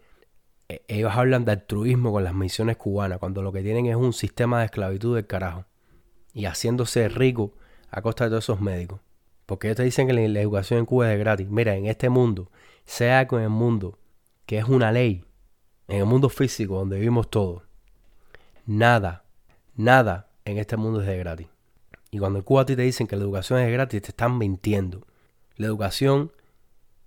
[0.69, 4.13] e, ellos hablan de altruismo con las misiones cubanas, cuando lo que tienen es un
[4.13, 5.65] sistema de esclavitud del carajo.
[6.33, 7.53] Y haciéndose rico
[7.89, 9.01] a costa de todos esos médicos.
[9.45, 11.49] Porque ellos te dicen que la, educación en Cuba es gratis.
[11.49, 12.51] Mira, en este mundo,
[12.85, 13.97] sea con el mundo,
[14.45, 15.23] que es una ley,
[15.87, 17.63] en el mundo físico donde vivimos todos,
[18.65, 19.23] nada,
[19.75, 21.47] nada en este mundo es de gratis.
[22.11, 24.37] Y cuando en Cuba a ti te dicen que la educación es gratis, te están
[24.37, 25.05] mintiendo.
[25.55, 26.31] La educación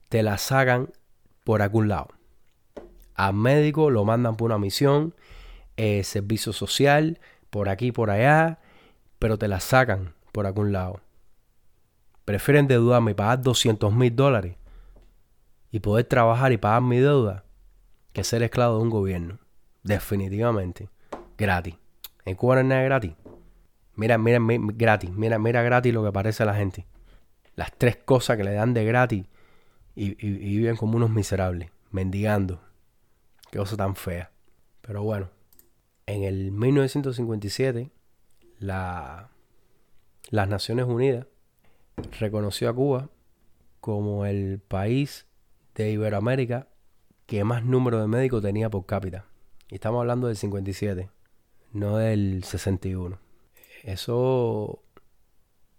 [0.08, 0.90] te la sacan
[1.44, 2.08] por algún lado.
[3.14, 5.14] Al médico lo mandan por una misión,
[5.76, 7.18] eh, servicio social,
[7.50, 8.58] por aquí, por allá,
[9.18, 11.00] pero te la sacan por algún lado.
[12.24, 14.56] Prefieren deudarme y pagar 200 mil dólares
[15.70, 17.44] y poder trabajar y pagar mi deuda
[18.12, 19.38] que ser esclavo de un gobierno.
[19.82, 20.88] Definitivamente.
[21.38, 21.76] Gratis.
[22.24, 23.12] En Cuba no es nada gratis.
[23.94, 24.38] Mira, mira,
[24.74, 25.10] gratis.
[25.10, 26.86] Mira, mira gratis lo que parece a la gente.
[27.56, 29.26] Las tres cosas que le dan de gratis
[29.94, 32.60] y, viven como unos miserables, mendigando.
[33.50, 34.30] Qué cosa tan fea.
[34.80, 35.30] Pero bueno,
[36.06, 37.90] en el 1957,
[38.58, 39.30] la,
[40.30, 41.26] las Naciones Unidas
[42.18, 43.10] reconoció a Cuba
[43.80, 45.26] como el país
[45.74, 46.68] de Iberoamérica
[47.30, 49.24] que más número de médicos tenía por cápita.
[49.68, 51.10] Y estamos hablando del 57,
[51.72, 53.20] no del 61.
[53.84, 54.82] Eso,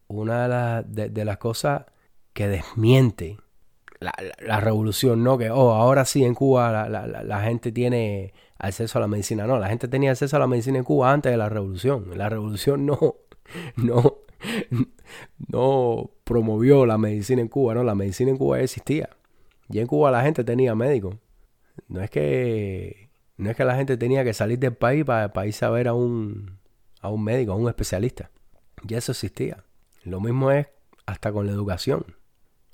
[0.08, 1.88] una de, las cosas
[2.32, 3.38] que desmiente
[4.00, 5.38] la, revolución, ¿no?
[5.38, 9.46] Que, oh, ahora sí en Cuba la, gente tiene acceso a la medicina.
[9.46, 12.18] No, la gente tenía acceso a la medicina en Cuba antes de la revolución.
[12.18, 12.98] La revolución no,
[13.76, 14.20] no,
[15.50, 19.10] no promovió la medicina en Cuba, no, la medicina en Cuba existía.
[19.70, 21.18] Y en Cuba la gente tenía médicos.
[21.88, 25.48] No es que no es que la gente tenía que salir del país para, para
[25.48, 26.60] irse a ver a un,
[27.02, 28.30] a un médico, a un especialista.
[28.84, 29.64] Ya eso existía.
[30.04, 30.68] Lo mismo es
[31.06, 32.06] hasta con la educación.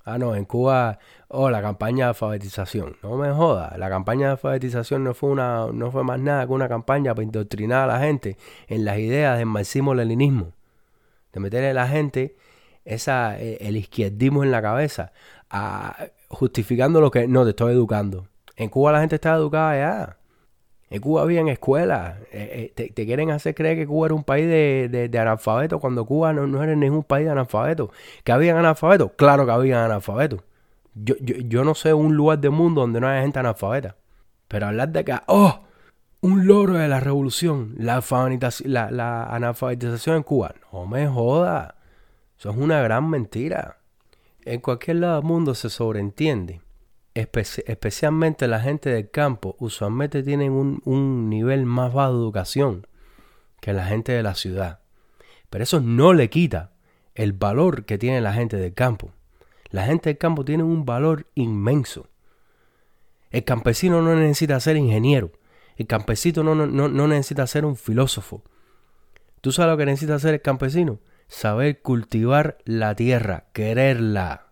[0.04, 0.98] Ah, no, en Cuba,
[1.28, 2.96] oh, la campaña de alfabetización.
[3.02, 6.52] No me joda, la campaña de alfabetización no fue, una, no fue más nada que
[6.52, 8.38] una campaña para indoctrinar a la gente
[8.68, 10.54] en las ideas del marxismo-leninismo.
[11.32, 12.36] De meterle a la gente
[12.86, 15.12] esa, eh, el izquierdismo en la cabeza,
[16.28, 18.28] justificando lo que no te estoy educando.
[18.58, 20.16] En Cuba la gente está educada ya.
[20.90, 22.16] En Cuba había en escuelas.
[22.32, 26.04] Eh, eh, te, quieren hacer creer que Cuba era un país de, de, analfabetos cuando
[26.04, 27.90] Cuba no, no, era ningún país de analfabetos.
[28.24, 29.12] ¿Que habían analfabetos?
[29.16, 30.40] Claro que habían analfabetos.
[30.94, 33.94] Yo, no sé un lugar del mundo donde no haya gente analfabeta.
[34.48, 35.60] Pero hablar de que, oh,
[36.20, 38.02] un logro de la revolución, la
[39.30, 40.54] analfabetización en Cuba.
[40.72, 41.76] No me joda.
[42.36, 43.78] Eso es una gran mentira.
[44.44, 46.60] En cualquier lado del mundo se sobreentiende
[47.18, 52.86] especialmente la gente del campo, usualmente tienen un, nivel más bajo de educación
[53.60, 54.80] que la gente de la ciudad.
[55.50, 56.72] Pero eso no le quita
[57.14, 59.12] el valor que tiene la gente del campo.
[59.70, 62.08] La gente del campo tiene un valor inmenso.
[63.30, 65.32] El campesino no necesita ser ingeniero.
[65.76, 68.44] El campesino no, no, no necesita ser un filósofo.
[69.40, 71.00] ¿Tú sabes lo que necesita hacer el campesino?
[71.26, 74.46] Saber cultivar la tierra, quererla,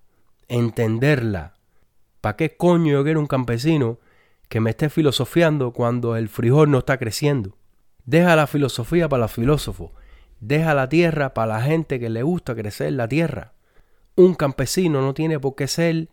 [0.48, 1.55] entenderla,
[2.26, 4.00] ¿Para qué coño yo quiero un campesino
[4.48, 7.56] que me esté filosofiando cuando el frijol no está creciendo?
[8.04, 9.92] Deja la filosofía para los filósofos.
[10.40, 13.52] Deja la tierra para la gente que le gusta crecer la tierra.
[14.16, 16.08] Un campesino no tiene por qué ser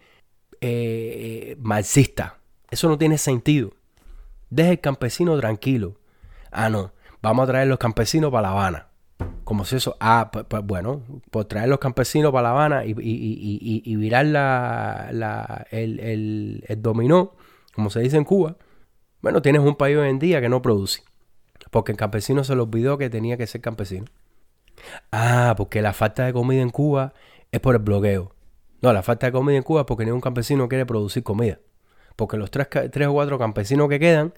[0.61, 2.37] eh, marxista.
[2.69, 3.71] Eso no tiene sentido.
[4.51, 5.97] Deja el campesino tranquilo.
[6.51, 6.93] Ah, no.
[7.23, 8.92] Vamos a traer los campesinos para La Habana
[9.43, 11.01] como si eso, ah, pues, bueno,
[11.31, 16.63] por traer los campesinos para La Habana y, y, y, virar la, la, el, el,
[16.67, 17.33] el, dominó,
[17.73, 18.57] como se dice en Cuba,
[19.21, 21.03] bueno, tienes un país hoy en día que no produce.
[21.71, 24.05] Porque el campesino se le olvidó que tenía que ser campesino.
[25.11, 27.13] Ah, porque la falta de comida en Cuba
[27.51, 28.33] es por el bloqueo.
[28.81, 31.59] No, la falta de comida en Cuba es porque ningún campesino quiere producir comida.
[32.15, 34.33] Porque los tres, tres o cuatro campesinos que quedan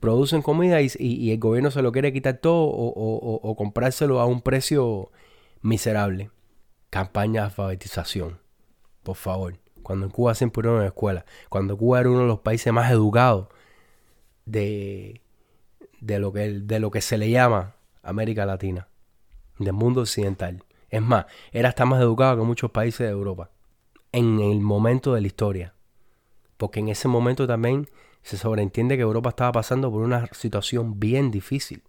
[0.00, 5.10] producen comida y, el gobierno se lo quiere quitar todo o, comprárselo a un precio
[5.62, 6.30] miserable.
[6.90, 8.38] Campaña de alfabetización.
[9.02, 9.58] Por favor.
[9.82, 11.24] Cuando en Cuba siempre era una escuela.
[11.48, 13.48] Cuando Cuba era uno de los países más educados
[14.44, 15.22] de,
[16.00, 18.88] de, lo, que, de lo que se le llama América Latina.
[19.58, 20.62] Del mundo occidental.
[20.90, 23.50] Es más, era hasta más educado que muchos países de Europa.
[24.12, 25.74] En el momento de la historia.
[26.56, 27.88] Porque en ese momento también
[28.28, 31.82] se sobreentiende que Europa estaba pasando por una situación bien difícil.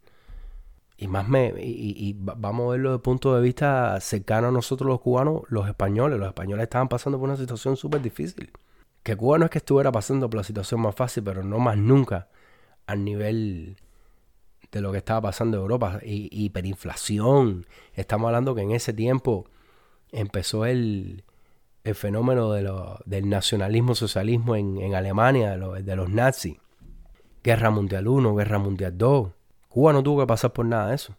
[0.98, 4.88] Y más me, y, vamos a verlo desde el punto de vista cercano a nosotros
[4.88, 6.18] los cubanos, los españoles.
[6.18, 8.52] Los españoles estaban pasando por una situación súper difícil.
[9.04, 11.78] Que Cuba no es que estuviera pasando por la situación más fácil, pero no más
[11.78, 12.30] nunca
[12.88, 13.78] al nivel
[14.72, 16.00] de lo que estaba pasando en Europa.
[16.04, 17.66] Y, hiperinflación.
[17.96, 19.46] Estamos hablando que en ese tiempo
[20.14, 21.26] empezó el,
[21.84, 26.57] el fenómeno del nacionalismo socialismo en, Alemania, de, de, los nazis.
[27.43, 29.32] Guerra Mundial I, Guerra Mundial II.
[29.69, 31.15] Cuba no tuvo que pasar por nada de eso.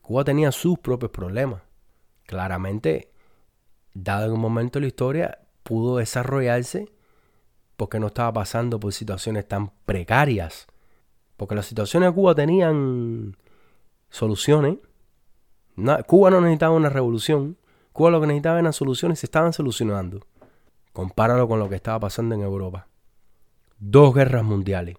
[0.00, 1.62] Cuba tenía sus propios problemas.
[2.26, 3.12] Claramente,
[3.94, 6.90] dado en un momento de la historia, pudo desarrollarse
[7.76, 10.66] porque no estaba pasando por situaciones tan precarias.
[11.36, 13.36] Porque las situaciones de Cuba tenían
[14.10, 14.78] soluciones.
[16.06, 17.56] Cuba no necesitaba una revolución.
[17.92, 20.26] Cuba lo que necesitaba eran soluciones se estaban solucionando.
[20.92, 22.88] Compáralo con lo que estaba pasando en Europa.
[23.78, 24.96] Dos guerras mundiales.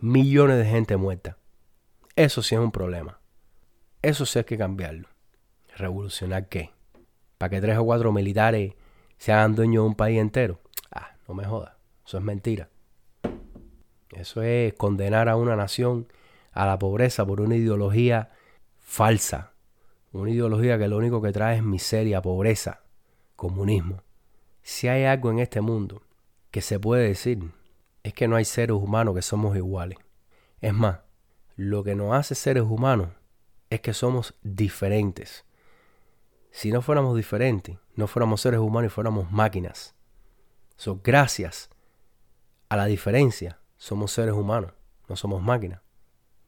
[0.00, 1.36] Millones de gente muerta.
[2.16, 3.20] Eso sí es un problema.
[4.02, 5.08] Eso sí hay que cambiarlo.
[5.76, 6.70] ¿Revolucionar qué?
[7.38, 8.74] ¿Para que tres o cuatro militares
[9.18, 10.60] se hagan dueños de un país entero?
[10.90, 11.74] Ah, no me jodas.
[12.06, 12.70] Eso es mentira.
[14.10, 16.08] Eso es condenar a una nación
[16.52, 18.30] a la pobreza por una ideología
[18.78, 19.52] falsa.
[20.16, 22.80] Una ideología que lo único que trae es miseria, pobreza,
[23.36, 24.02] comunismo.
[24.62, 26.00] Si hay algo en este mundo
[26.50, 27.52] que se puede decir,
[28.02, 29.98] es que no hay seres humanos que somos iguales.
[30.62, 31.00] Es más,
[31.54, 33.10] lo que nos hace seres humanos
[33.68, 35.44] es que somos diferentes.
[36.50, 39.94] Si no fuéramos diferentes, no fuéramos seres humanos y fuéramos máquinas.
[40.76, 41.68] So, gracias
[42.70, 44.72] a la diferencia, somos seres humanos,
[45.10, 45.82] no somos máquinas.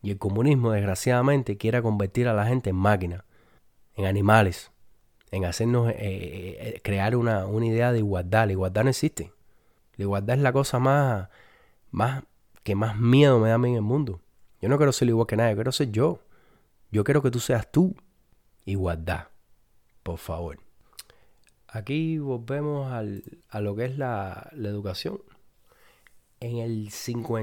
[0.00, 3.24] Y el comunismo, desgraciadamente, quiere convertir a la gente en máquinas,
[3.98, 4.70] en animales,
[5.32, 8.46] en hacernos eh, eh, eh, crear una, una, idea de igualdad.
[8.46, 9.32] La igualdad no existe.
[9.96, 11.28] La igualdad es la cosa más,
[11.90, 12.22] más
[12.62, 14.20] que más miedo me da a mí en el mundo.
[14.62, 16.20] Yo no quiero ser igual que nadie, quiero ser yo.
[16.92, 17.96] Yo quiero que tú seas tú.
[18.66, 19.28] Igualdad,
[20.04, 20.60] por favor.
[21.66, 25.20] Aquí volvemos al, a lo que es la, la educación.
[26.38, 26.88] En el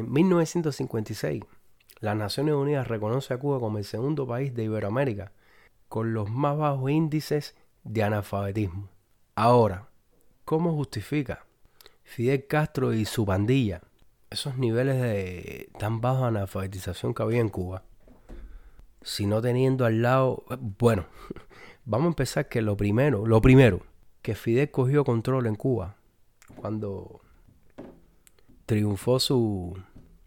[0.08, 1.44] 1956,
[2.00, 5.34] las Naciones Unidas reconoce a Cuba como el segundo país de Iberoamérica
[5.96, 8.90] con los más bajos índices de analfabetismo.
[9.34, 9.88] Ahora,
[10.44, 11.46] ¿cómo justifica
[12.04, 13.82] Fidel Castro y su pandilla
[14.30, 17.84] esos niveles de tan baja analfabetización que había en Cuba?
[19.04, 20.44] Si no teniendo al lado,
[20.78, 21.06] bueno,
[21.86, 23.80] vamos a empezar que lo primero, lo primero,
[24.22, 25.96] que Fidel cogió control en Cuba
[26.58, 27.22] cuando
[28.66, 29.82] triunfó su,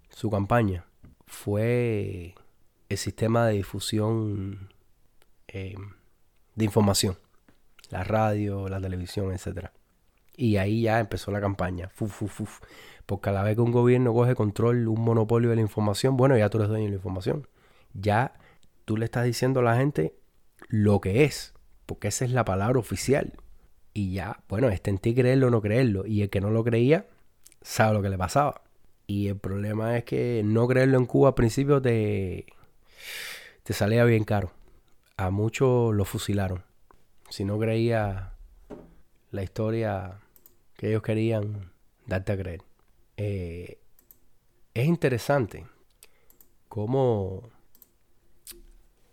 [0.09, 0.87] su campaña
[1.27, 2.35] fue
[2.89, 4.71] el sistema de difusión
[5.49, 5.75] eh,
[6.55, 7.17] de información,
[7.91, 9.71] la radio, la televisión, etc.
[10.37, 11.91] Y ahí ya empezó la campaña,
[13.07, 16.37] porque a la vez que un gobierno coge control, un monopolio de la información, bueno,
[16.37, 17.49] ya tú eres dueño de la información.
[17.95, 18.35] Ya
[18.85, 20.15] tú le estás diciendo a la gente
[20.69, 21.55] lo que es,
[21.87, 23.33] porque esa es la palabra oficial.
[23.95, 26.07] Y ya, bueno, está en ti creerlo o no creerlo.
[26.07, 27.07] Y el que no lo creía,
[27.63, 28.63] sabe lo que le pasaba.
[29.07, 32.45] Y el problema es que no creerlo en Cuba al principio te
[33.71, 34.53] salía bien caro.
[35.19, 36.65] A muchos lo fusilaron.
[37.29, 38.33] Si no creía
[39.31, 40.21] la historia
[40.79, 41.71] que ellos querían
[42.07, 42.63] darte a creer.
[43.19, 43.79] Eh,
[44.73, 45.67] es interesante
[46.71, 47.51] cómo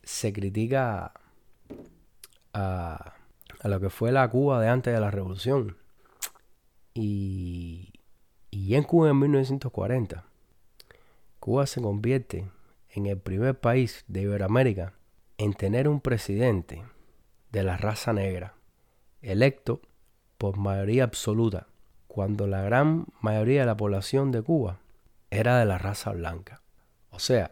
[0.04, 1.12] se critica
[2.54, 3.14] a,
[3.60, 5.76] a lo que fue la Cuba de antes de la revolución.
[6.94, 7.96] Y
[8.56, 10.24] y en Cuba en 1940,
[11.42, 12.50] Cuba se convierte
[12.90, 14.94] en el primer país de Iberoamérica
[15.38, 16.84] en tener un presidente
[17.52, 18.56] de la raza negra,
[19.22, 19.82] electo
[20.38, 21.68] por mayoría absoluta,
[22.08, 24.80] cuando la gran mayoría de la población de Cuba
[25.30, 26.62] era de la raza blanca.
[27.10, 27.52] O sea,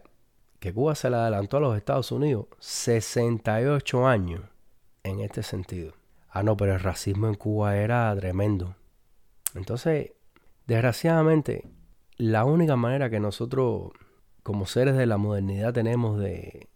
[0.58, 4.42] que Cuba se le adelantó a los Estados Unidos 68 años
[5.02, 5.92] en este sentido.
[6.28, 8.74] Ah, no, pero el racismo en Cuba era tremendo.
[9.54, 10.12] Entonces,
[10.66, 11.68] Desgraciadamente,
[12.16, 13.92] la única manera que nosotros,
[14.42, 16.68] como seres de la modernidad, tenemos de,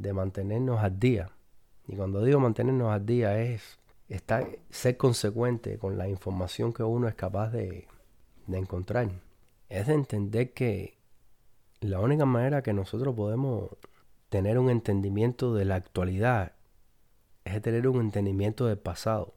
[0.00, 1.30] de mantenernos al día,
[1.86, 3.78] y cuando digo mantenernos al día es
[4.08, 7.86] estar, ser consecuente con la información que uno es capaz de,
[8.46, 9.10] de encontrar,
[9.68, 10.98] es de entender que
[11.80, 13.70] la única manera que nosotros podemos
[14.28, 16.52] tener un entendimiento de la actualidad
[17.44, 19.34] es tener un entendimiento del pasado.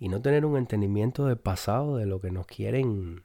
[0.00, 3.24] Y no tener un entendimiento del pasado de lo que nos quieren,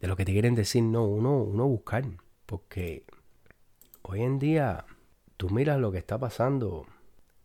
[0.00, 2.04] de lo que te quieren decir, no, uno, uno buscar,
[2.44, 3.04] porque
[4.02, 4.84] hoy en día
[5.36, 6.86] tú miras lo que está pasando,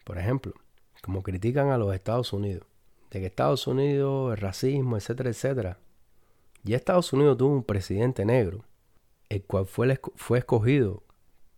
[0.03, 0.53] por ejemplo,
[1.01, 2.65] como critican a los Estados Unidos,
[3.09, 5.77] de que Estados Unidos, el racismo, etcétera, etcétera.
[6.63, 8.63] Y Estados Unidos tuvo un presidente negro,
[9.29, 11.03] el cual fue, fue escogido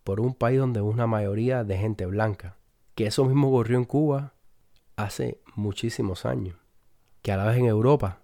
[0.04, 2.58] por un país donde una mayoría de gente blanca,
[2.96, 4.34] que eso mismo ocurrió en Cuba
[4.96, 6.56] hace muchísimos años
[7.24, 8.20] que a la vez en Europa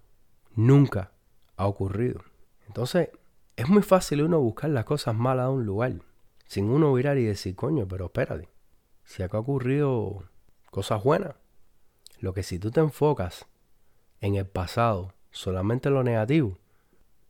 [0.54, 1.12] nunca
[1.56, 2.20] ha ocurrido.
[2.66, 3.08] Entonces,
[3.56, 5.94] es muy fácil uno buscar las cosas malas de un lugar,
[6.50, 8.48] sin uno mirar y decir, coño, pero espérate,
[9.04, 10.24] si acá ha ocurrido
[10.72, 11.36] cosas buenas,
[12.18, 13.46] lo que si tú te enfocas
[14.20, 16.58] en el pasado solamente lo negativo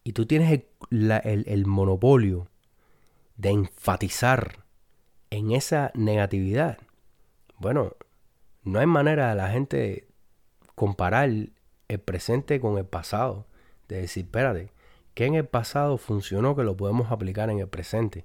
[0.05, 2.49] y tú tienes el, monopolio
[3.37, 4.65] de enfatizar
[5.29, 6.79] en esa negatividad,
[7.59, 7.93] bueno,
[8.65, 10.09] no hay manera de la gente
[10.75, 13.47] comparar el presente con el pasado.
[13.87, 14.73] De decir, espérate,
[15.13, 18.25] ¿qué en el pasado funcionó que lo podemos aplicar en el presente?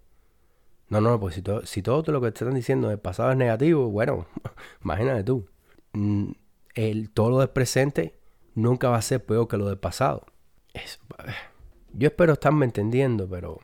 [0.89, 3.37] No, no, pues si todo, si todo lo que te están diciendo del pasado es
[3.37, 4.27] negativo, bueno,
[4.83, 5.47] imagínate tú.
[5.93, 6.31] Mm,
[6.75, 8.19] el, todo lo del presente
[8.53, 10.25] nunca va a ser peor que lo del pasado.
[11.93, 13.59] yo espero estarme entendiendo, pero,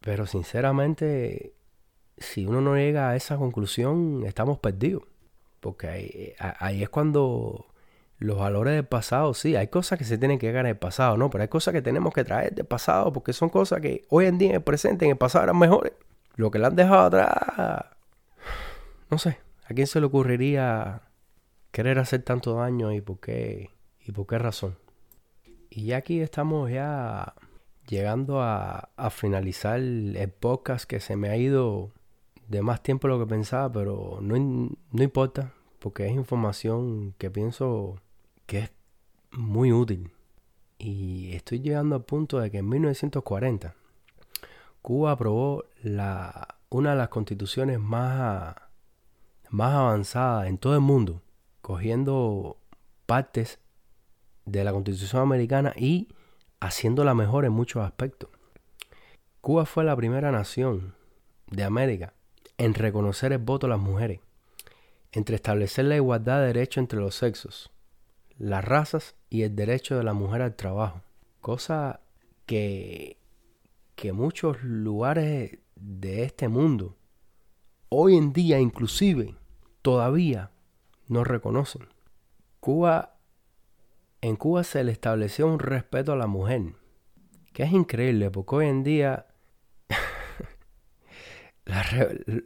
[0.00, 1.54] pero sinceramente,
[2.18, 5.04] si uno no llega a esa conclusión, estamos perdidos.
[5.60, 7.66] Porque ahí, ahí es cuando
[8.18, 11.16] los valores del pasado, sí, hay cosas que se tienen que llegar en el pasado,
[11.16, 11.30] ¿no?
[11.30, 14.38] Pero hay cosas que tenemos que traer del pasado porque son cosas que hoy en
[14.38, 15.92] día en el presente, en el pasado eran mejores.
[16.38, 17.86] Lo que le han dejado atrás,
[19.10, 21.02] no sé, ¿a quién se le ocurriría
[21.72, 23.72] querer hacer tanto daño y por qué,
[24.06, 24.78] y por qué razón?
[25.68, 27.34] Y ya aquí estamos ya
[27.88, 31.90] llegando a, finalizar el podcast que se me ha ido
[32.46, 37.32] de más tiempo de lo que pensaba, pero no, no importa, porque es información que
[37.32, 37.96] pienso
[38.46, 38.70] que es
[39.32, 40.12] muy útil.
[40.78, 43.74] Y estoy llegando al punto de que en 1940
[44.88, 48.54] Cuba aprobó la, una de las constituciones más,
[49.50, 51.20] más avanzadas en todo el mundo,
[51.60, 52.56] cogiendo
[53.04, 53.58] partes
[54.46, 56.08] de la constitución americana y
[56.58, 58.30] haciéndola mejor en muchos aspectos.
[59.42, 60.94] Cuba fue la primera nación
[61.50, 62.14] de América
[62.56, 64.20] en reconocer el voto de las mujeres,
[65.12, 67.70] entre establecer la igualdad de derechos entre los sexos,
[68.38, 71.02] las razas y el derecho de la mujer al trabajo,
[71.42, 72.00] cosa
[72.46, 73.17] que,
[73.98, 76.94] que muchos lugares de este mundo,
[77.88, 79.34] hoy en día inclusive,
[79.82, 80.52] todavía
[81.08, 81.88] no reconocen.
[82.60, 83.16] Cuba,
[84.20, 86.74] en Cuba se le estableció un respeto a la mujer,
[87.52, 89.26] que es increíble, porque hoy en día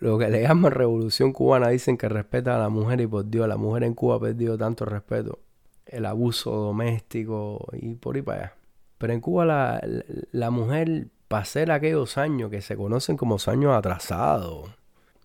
[0.00, 3.46] lo que le llaman revolución cubana dicen que respeta a la mujer y por Dios,
[3.46, 5.40] la mujer en Cuba ha perdido tanto respeto.
[5.84, 8.56] El abuso doméstico y por ahí para allá.
[8.96, 9.86] Pero en Cuba la,
[10.30, 11.08] la, mujer,
[11.44, 14.70] ser aquellos años que se conocen como años atrasados,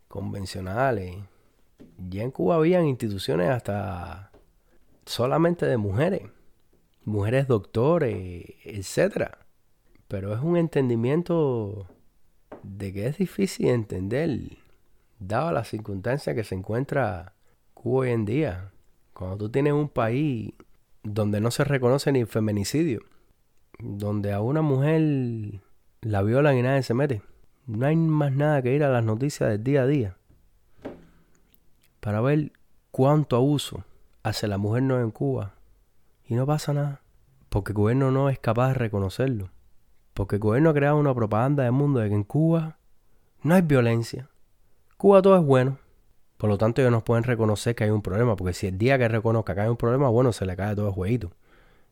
[0.07, 1.17] convencionales,
[1.97, 4.31] ya en Cuba habían instituciones hasta
[5.05, 6.23] solamente de mujeres,
[7.03, 9.39] mujeres doctores, etcétera.
[10.07, 11.87] Pero es un entendimiento
[12.63, 14.57] de que es difícil entender,
[15.19, 17.33] dado las circunstancias que se encuentra
[17.73, 18.71] Cuba hoy en día.
[19.13, 20.53] Cuando tú tienes un país
[21.03, 23.01] donde no se reconoce ni el feminicidio,
[23.79, 25.61] donde a una mujer
[26.01, 27.21] la violan y nadie se mete.
[27.65, 30.17] No hay más nada que ir a las noticias del día a día
[31.99, 32.53] para ver
[32.91, 33.83] cuánto abuso
[34.23, 35.55] hace la mujer no en Cuba
[36.25, 37.01] y no pasa nada
[37.49, 39.49] porque el gobierno no es capaz de reconocerlo.
[40.13, 42.77] Porque el gobierno ha creado una propaganda del mundo de que en Cuba
[43.43, 44.29] no hay violencia.
[44.97, 45.77] Cuba todo es bueno.
[46.37, 48.35] Por lo tanto, ellos nos pueden reconocer que hay un problema.
[48.35, 50.87] Porque si el día que reconozca que hay un problema, bueno, se le cae todo
[50.87, 51.31] el jueguito.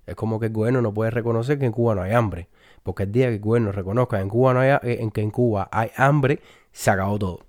[0.06, 2.47] Es como que el gobierno no puede reconocer que en Cuba no hay hambre.
[2.86, 5.31] Porque el día que el gobierno reconozca en Cuba no hay, eh, en que en
[5.31, 6.39] Cuba hay hambre,
[6.71, 7.39] se acabó todo.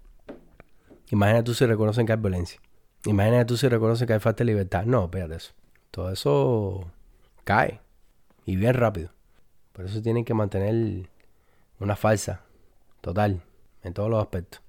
[1.10, 2.58] Imagínate tú si reconocen que hay violencia.
[3.04, 4.86] Imagínate tú si reconocen que hay falta de libertad.
[4.86, 5.52] No, espérate eso.
[5.90, 6.90] Todo eso
[7.44, 7.82] cae.
[8.46, 9.10] Y bien rápido.
[9.74, 11.10] Por eso tienen que mantener
[11.80, 12.40] una falsa
[13.02, 13.42] total
[13.82, 14.62] en todos los aspectos.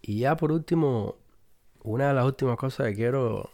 [0.00, 1.16] Y ya por último,
[1.82, 3.50] una de las últimas cosas que quiero,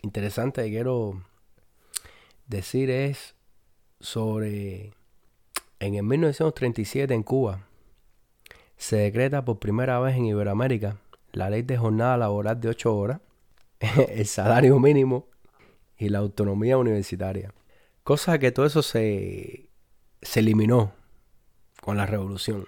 [0.00, 1.22] interesante que quiero
[2.46, 3.34] decir es
[4.00, 4.94] sobre,
[5.80, 7.66] en el 1937 en Cuba,
[8.76, 10.98] se decreta por primera vez en Iberoamérica
[11.32, 13.20] la ley de jornada laboral de 8 horas,
[13.80, 15.26] el salario mínimo
[15.96, 17.52] y la autonomía universitaria.
[18.04, 19.70] Cosa que todo eso se,
[20.20, 20.92] se eliminó
[21.80, 22.66] con la revolución.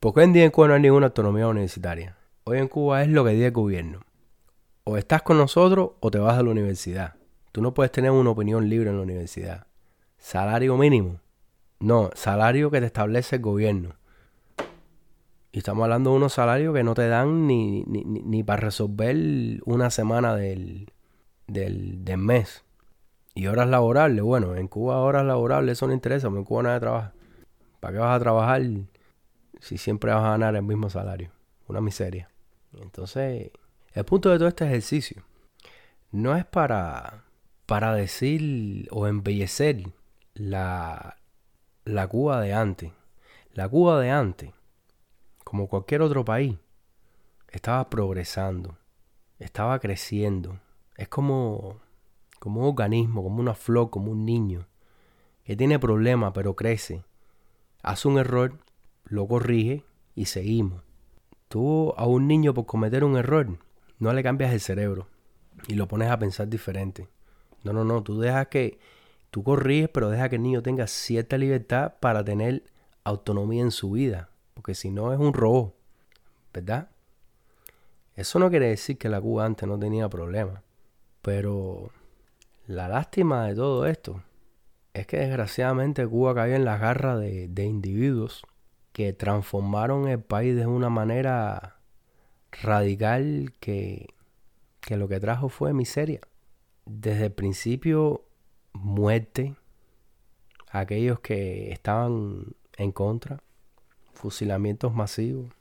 [0.00, 2.16] Porque hoy en día en Cuba no hay ninguna autonomía universitaria.
[2.44, 4.00] Hoy en Cuba es lo que dice el gobierno.
[4.84, 7.14] O estás con nosotros o te vas a la universidad.
[7.52, 9.66] Tú no puedes tener una opinión libre en la universidad.
[10.18, 11.20] Salario mínimo.
[11.80, 13.94] No, salario que te establece el gobierno.
[15.50, 19.16] Y estamos hablando de unos salarios que no te dan ni, ni, ni para resolver
[19.64, 20.92] una semana del,
[21.46, 22.64] del, del mes.
[23.34, 27.14] Y horas laborables, bueno, en Cuba horas laborables eso no interesa, en Cuba nadie trabaja.
[27.80, 28.62] ¿Para qué vas a trabajar
[29.58, 31.32] si siempre vas a ganar el mismo salario?
[31.66, 32.28] Una miseria.
[32.74, 33.50] Entonces,
[33.94, 35.22] el punto de todo este ejercicio
[36.12, 37.24] no es para,
[37.64, 39.88] para decir o embellecer
[40.34, 41.16] la,
[41.84, 42.92] la Cuba de antes.
[43.52, 44.50] La Cuba de antes,
[45.44, 46.58] como cualquier otro país,
[47.48, 48.76] estaba progresando,
[49.38, 50.60] estaba creciendo.
[50.96, 51.80] Es como
[52.40, 54.66] como un organismo, como una flor, como un niño,
[55.44, 57.04] que tiene problemas pero crece.
[57.82, 58.58] Hace un error,
[59.04, 60.82] lo corrige y seguimos.
[61.48, 63.58] Tú a un niño por cometer un error,
[63.98, 65.06] no le cambias el cerebro
[65.68, 67.08] y lo pones a pensar diferente.
[67.62, 68.78] No, no, no, tú dejas que,
[69.30, 72.64] tú corriges, pero deja que el niño tenga cierta libertad para tener
[73.04, 75.74] autonomía en su vida, porque si no es un robo,
[76.52, 76.90] ¿verdad?
[78.14, 80.62] Eso no quiere decir que la Cuba antes no tenía problemas,
[81.22, 81.90] pero
[82.66, 84.22] la lástima de todo esto
[84.92, 88.44] es que desgraciadamente Cuba cayó en las garras de, de individuos
[88.92, 91.80] que transformaron el país de una manera
[92.50, 94.08] radical que,
[94.80, 96.20] que lo que trajo fue miseria.
[96.84, 98.24] Desde el principio,
[98.72, 99.56] muerte.
[100.70, 103.42] Aquellos que estaban en contra.
[104.12, 105.52] Fusilamientos masivos.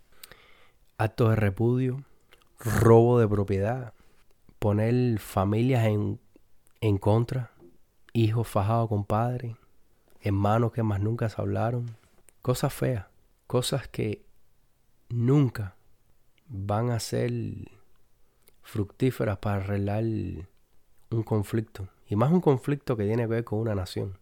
[0.98, 2.04] Actos de repudio.
[2.60, 3.94] Robo de propiedad.
[4.60, 6.20] Poner familias en,
[6.82, 7.52] en contra.
[8.14, 9.56] Hijos fajados con padres.
[10.22, 11.96] Hermanos que más nunca se hablaron.
[12.42, 13.06] Cosas feas.
[13.48, 14.26] Cosas que
[15.10, 15.76] nunca
[16.48, 17.32] van a ser
[18.64, 21.88] fructíferas para arreglar un conflicto.
[22.10, 24.18] Y más un conflicto que tiene que ver con una nación.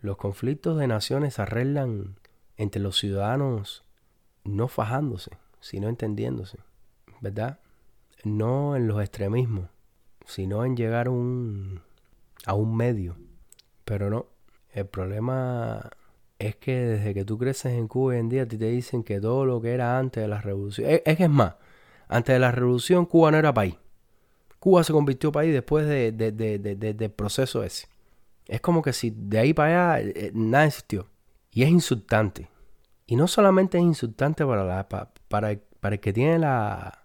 [0.00, 2.16] Los conflictos de naciones se arreglan
[2.56, 3.84] entre los ciudadanos
[4.44, 6.58] no fajándose, sino entendiéndose.
[7.20, 7.60] ¿Verdad?
[8.24, 9.68] No en los extremismos,
[10.24, 11.82] sino en llegar a un,
[12.46, 13.16] a un medio.
[13.84, 14.26] Pero no,
[14.72, 15.90] el problema
[16.38, 19.44] es que desde que tú creces en Cuba hoy en día, te dicen que todo
[19.44, 20.88] lo que era antes de la revolución.
[20.88, 21.56] Es, que es más,
[22.08, 23.76] antes de la revolución Cuba no era país.
[24.60, 27.88] Cuba se convirtió en país después de, del proceso ese.
[28.46, 31.08] Es como que si de ahí para allá eh, eh, nada existió.
[31.50, 32.48] Y es insultante.
[33.06, 36.98] Y no solamente es insultante para, la, para, para el que tiene la...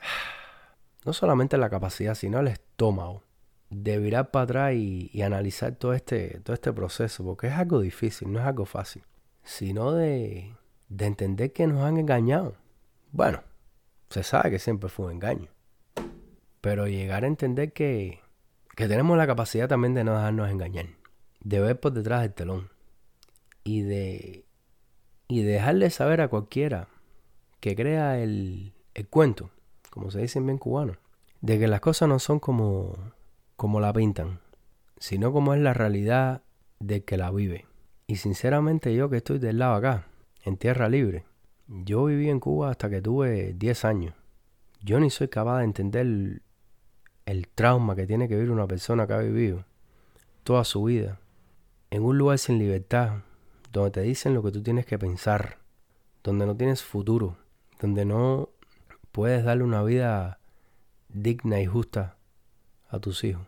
[1.04, 3.22] No solamente la capacidad, sino el estómago
[3.70, 8.30] de virar para atrás y, analizar todo este, todo este proceso, porque es algo difícil,
[8.30, 9.02] no es algo fácil,
[9.42, 10.54] sino de,
[10.88, 12.56] de entender que nos han engañado.
[13.12, 13.42] Bueno,
[14.10, 15.48] se sabe que siempre fue un engaño,
[16.60, 18.20] pero llegar a entender que,
[18.76, 20.86] que tenemos la capacidad también de no dejarnos engañar,
[21.40, 22.70] de ver por detrás del telón
[23.64, 24.44] y de,
[25.28, 26.88] y dejarle saber a cualquiera
[27.60, 29.50] que crea el, el cuento,
[29.90, 30.96] como se dice en bien cubano,
[31.40, 32.96] de que las cosas no son como
[33.60, 34.40] como la pintan,
[34.98, 36.40] sino como es la realidad
[36.78, 37.66] de que la vive.
[38.06, 40.06] Y sinceramente yo que estoy del lado acá,
[40.46, 41.26] en tierra libre,
[41.68, 44.14] yo viví en Cuba hasta que tuve 10 años.
[44.80, 46.40] Yo ni soy capaz de entender
[47.26, 49.64] el, trauma que tiene que vivir una persona que ha vivido
[50.44, 51.20] toda su vida
[51.90, 53.22] en un lugar sin libertad,
[53.72, 55.58] donde te dicen lo que tú tienes que pensar,
[56.22, 57.36] donde no tienes futuro,
[57.80, 58.50] donde no
[59.12, 60.38] puedes darle una vida
[61.08, 62.16] digna y justa
[62.88, 63.46] a tus hijos.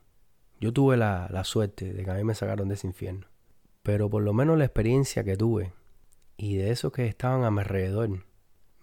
[0.61, 3.27] Yo tuve la, la suerte de que a mí me sacaron de ese infierno.
[3.83, 5.73] Pero por lo menos la experiencia que tuve
[6.37, 8.25] y de esos que estaban a mi alrededor,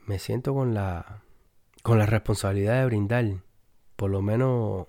[0.06, 1.24] me siento con la,
[1.84, 3.26] con la responsabilidad de brindar
[4.00, 4.88] por lo menos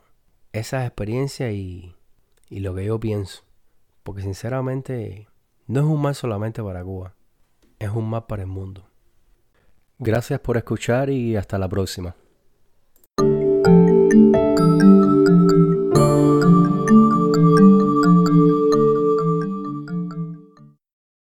[0.53, 1.97] esa experiencia y,
[2.49, 3.43] y lo que yo pienso.
[4.05, 5.27] Porque sinceramente
[5.67, 7.17] no es un mal solamente para Cuba,
[7.81, 8.89] es un mal para el mundo.
[9.99, 12.15] Gracias por escuchar y hasta la próxima.